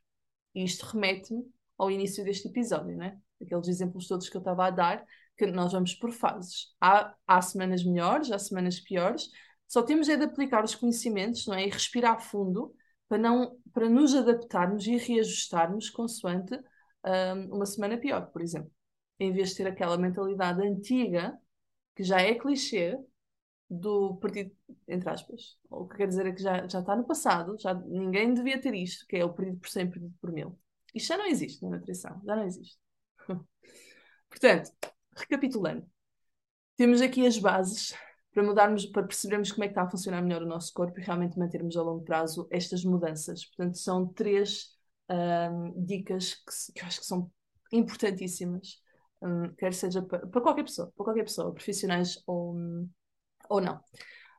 E 0.55 0.64
isto 0.64 0.87
remete-me 0.87 1.44
ao 1.76 1.90
início 1.90 2.24
deste 2.24 2.48
episódio, 2.48 2.96
né? 2.96 3.18
Aqueles 3.38 3.68
exemplos 3.68 4.09
todos 4.09 4.31
que 4.31 4.37
eu 4.38 4.40
estava 4.40 4.64
a 4.64 4.70
dar, 4.70 5.05
que 5.37 5.46
nós 5.46 5.72
vamos 5.72 5.92
por 5.92 6.11
fases. 6.11 6.74
Há, 6.81 7.14
há 7.26 7.42
semanas 7.42 7.85
melhores, 7.85 8.33
há 8.33 8.38
semanas 8.38 8.81
piores, 8.81 9.29
só 9.68 9.83
temos 9.83 10.09
é 10.09 10.16
de 10.16 10.24
aplicar 10.24 10.64
os 10.64 10.74
conhecimentos, 10.74 11.46
não 11.46 11.55
é? 11.55 11.66
E 11.66 11.70
respirar 11.70 12.20
fundo 12.20 12.74
para, 13.09 13.18
não, 13.18 13.59
para 13.72 13.88
nos 13.88 14.14
adaptarmos 14.14 14.87
e 14.87 14.96
reajustarmos 14.96 15.90
consoante 15.90 16.55
um, 17.05 17.57
uma 17.57 17.66
semana 17.66 17.98
pior, 17.98 18.26
por 18.33 18.42
exemplo. 18.42 18.70
Em 19.18 19.33
vez 19.33 19.50
de 19.50 19.57
ter 19.57 19.66
aquela 19.66 19.96
mentalidade 19.96 20.62
antiga, 20.66 21.38
que 21.94 22.05
já 22.05 22.20
é 22.20 22.35
clichê, 22.35 22.98
do 23.68 24.16
partido, 24.16 24.55
entre 24.87 25.09
aspas. 25.11 25.59
O 25.68 25.87
que 25.87 25.96
quer 25.96 26.09
dizer 26.09 26.26
é 26.26 26.33
que 26.33 26.42
já, 26.42 26.66
já 26.68 26.81
está 26.81 26.96
no 26.96 27.07
passado, 27.07 27.57
já 27.59 27.74
ninguém 27.74 28.33
devia 28.33 28.61
ter 28.61 28.74
isto, 28.74 29.07
que 29.07 29.16
é 29.16 29.24
o 29.24 29.33
perdido 29.33 29.59
por 29.59 29.68
100, 29.68 29.90
perdido 29.90 30.14
por 30.20 30.33
mil. 30.33 30.59
Isto 30.94 31.09
já 31.09 31.18
não 31.18 31.26
existe 31.26 31.62
na 31.62 31.70
nutrição, 31.70 32.20
já 32.24 32.37
não 32.37 32.44
existe. 32.44 32.79
Portanto, 34.31 34.70
recapitulando, 35.16 35.87
temos 36.76 37.00
aqui 37.00 37.26
as 37.26 37.38
bases 37.38 37.94
para 38.37 38.44
mudarmos, 38.44 38.85
para 38.85 39.03
percebermos 39.03 39.51
como 39.51 39.64
é 39.64 39.66
que 39.66 39.72
está 39.72 39.85
a 39.85 39.90
funcionar 39.90 40.20
melhor 40.20 40.42
o 40.42 40.46
nosso 40.46 40.70
corpo 40.75 41.01
e 41.01 41.03
realmente 41.03 41.38
mantermos 41.38 41.75
a 41.75 41.81
longo 41.81 42.05
prazo 42.05 42.46
estas 42.51 42.85
mudanças. 42.85 43.46
Portanto, 43.46 43.79
são 43.79 44.07
três 44.09 44.77
um, 45.09 45.87
dicas 45.87 46.35
que, 46.35 46.72
que, 46.75 46.83
eu 46.83 46.87
acho 46.87 47.01
que 47.01 47.07
são 47.07 47.33
importantíssimas, 47.72 48.79
um, 49.22 49.49
quer 49.55 49.72
seja 49.72 50.03
para, 50.03 50.27
para, 50.27 50.40
qualquer 50.42 50.64
pessoa, 50.64 50.92
para 50.94 51.05
qualquer 51.07 51.22
pessoa, 51.22 51.55
profissionais 51.55 52.22
ou, 52.27 52.55
ou 53.49 53.59
não. 53.59 53.81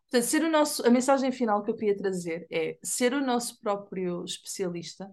Portanto, 0.04 0.30
ser 0.30 0.44
o 0.44 0.52
nosso, 0.52 0.86
a 0.86 0.92
mensagem 0.92 1.32
final 1.32 1.64
que 1.64 1.72
eu 1.72 1.76
queria 1.76 1.98
trazer 1.98 2.46
é 2.52 2.78
ser 2.84 3.14
o 3.14 3.26
nosso 3.26 3.60
próprio 3.60 4.24
especialista, 4.24 5.12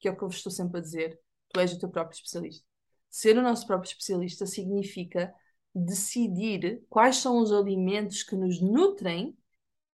que 0.00 0.08
é 0.08 0.10
o 0.10 0.16
que 0.16 0.24
eu 0.24 0.28
vos 0.28 0.38
estou 0.38 0.50
sempre 0.50 0.78
a 0.78 0.82
dizer, 0.82 1.20
tu 1.52 1.60
és 1.60 1.70
o 1.74 1.78
teu 1.78 1.90
próprio 1.90 2.16
especialista. 2.16 2.64
Ser 3.10 3.36
o 3.36 3.42
nosso 3.42 3.66
próprio 3.66 3.90
especialista 3.90 4.46
significa 4.46 5.30
decidir 5.74 6.84
quais 6.88 7.16
são 7.16 7.38
os 7.38 7.52
alimentos 7.52 8.22
que 8.22 8.36
nos 8.36 8.60
nutrem 8.60 9.36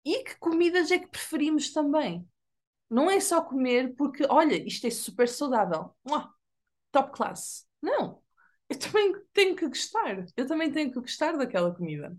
e 0.05 0.25
que 0.25 0.37
comidas 0.39 0.91
é 0.91 0.99
que 0.99 1.09
preferimos 1.09 1.73
também. 1.73 2.27
Não 2.91 3.11
é 3.11 3.21
só 3.21 3.43
comer 3.43 3.95
porque, 3.95 4.27
olha, 4.29 4.57
isto 4.67 4.87
é 4.87 4.91
super 4.91 5.29
saudável. 5.29 5.95
top 6.91 7.13
class. 7.13 7.67
Não. 7.83 8.23
Eu 8.69 8.79
também 8.79 9.15
tenho 9.33 9.57
que 9.57 9.69
gostar. 9.69 10.25
Eu 10.37 10.47
também 10.47 10.73
tenho 10.73 10.91
que 10.91 11.01
gostar 11.01 11.37
daquela 11.37 11.75
comida. 11.75 12.17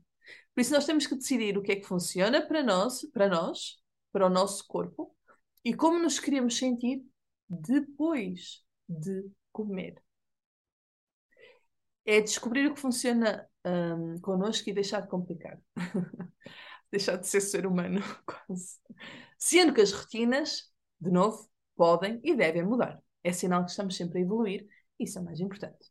Por 0.53 0.61
isso 0.61 0.73
nós 0.73 0.85
temos 0.85 1.07
que 1.07 1.15
decidir 1.15 1.57
o 1.57 1.61
que 1.61 1.71
é 1.71 1.75
que 1.75 1.87
funciona 1.87 2.45
para 2.45 2.61
nós, 2.63 3.01
para 3.11 3.27
nós, 3.27 3.81
para 4.11 4.25
o 4.25 4.29
nosso 4.29 4.65
corpo 4.67 5.15
e 5.63 5.73
como 5.73 5.99
nos 5.99 6.19
queremos 6.19 6.57
sentir 6.57 7.03
depois 7.47 8.63
de 8.87 9.29
comer. 9.51 10.01
É 12.05 12.21
descobrir 12.21 12.67
o 12.67 12.73
que 12.73 12.79
funciona 12.79 13.48
um, 13.65 14.19
connosco 14.21 14.69
e 14.69 14.73
deixar 14.73 15.01
de 15.01 15.07
complicar. 15.07 15.59
deixar 16.91 17.17
de 17.17 17.27
ser 17.27 17.41
ser 17.41 17.65
humano, 17.65 18.01
quase. 18.25 18.77
Sendo 19.37 19.73
que 19.73 19.81
as 19.81 19.91
rotinas, 19.91 20.71
de 20.99 21.11
novo, 21.11 21.49
podem 21.75 22.19
e 22.23 22.35
devem 22.35 22.63
mudar. 22.63 23.01
É 23.23 23.31
sinal 23.31 23.63
que 23.63 23.71
estamos 23.71 23.95
sempre 23.95 24.19
a 24.19 24.21
evoluir, 24.21 24.67
isso 24.99 25.17
é 25.17 25.21
o 25.21 25.25
mais 25.25 25.39
importante. 25.39 25.89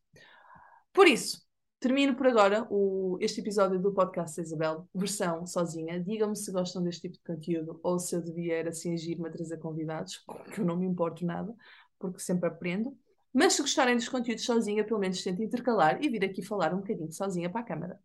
Por 0.92 1.06
isso, 1.06 1.40
termino 1.80 2.16
por 2.16 2.26
agora 2.26 2.66
o, 2.70 3.16
este 3.20 3.40
episódio 3.40 3.80
do 3.80 3.92
podcast 3.92 4.40
Isabel, 4.40 4.88
versão 4.94 5.46
sozinha. 5.46 6.02
Digam-me 6.02 6.36
se 6.36 6.50
gostam 6.52 6.82
deste 6.82 7.02
tipo 7.02 7.14
de 7.14 7.22
conteúdo 7.22 7.80
ou 7.82 7.98
se 7.98 8.16
eu 8.16 8.22
devia 8.22 8.68
assim 8.68 8.94
agir-me 8.94 9.28
a 9.28 9.32
trazer 9.32 9.58
convidados, 9.58 10.24
que 10.52 10.60
eu 10.60 10.64
não 10.64 10.76
me 10.76 10.86
importo 10.86 11.24
nada, 11.24 11.54
porque 11.98 12.18
sempre 12.18 12.48
aprendo. 12.48 12.96
Mas 13.32 13.54
se 13.54 13.62
gostarem 13.62 13.96
dos 13.96 14.08
conteúdos 14.08 14.44
sozinha, 14.44 14.84
pelo 14.84 15.00
menos 15.00 15.22
tentem 15.22 15.46
intercalar 15.46 16.02
e 16.02 16.08
vir 16.08 16.24
aqui 16.24 16.42
falar 16.42 16.74
um 16.74 16.78
bocadinho 16.78 17.12
sozinha 17.12 17.50
para 17.50 17.60
a 17.60 17.64
câmara. 17.64 18.00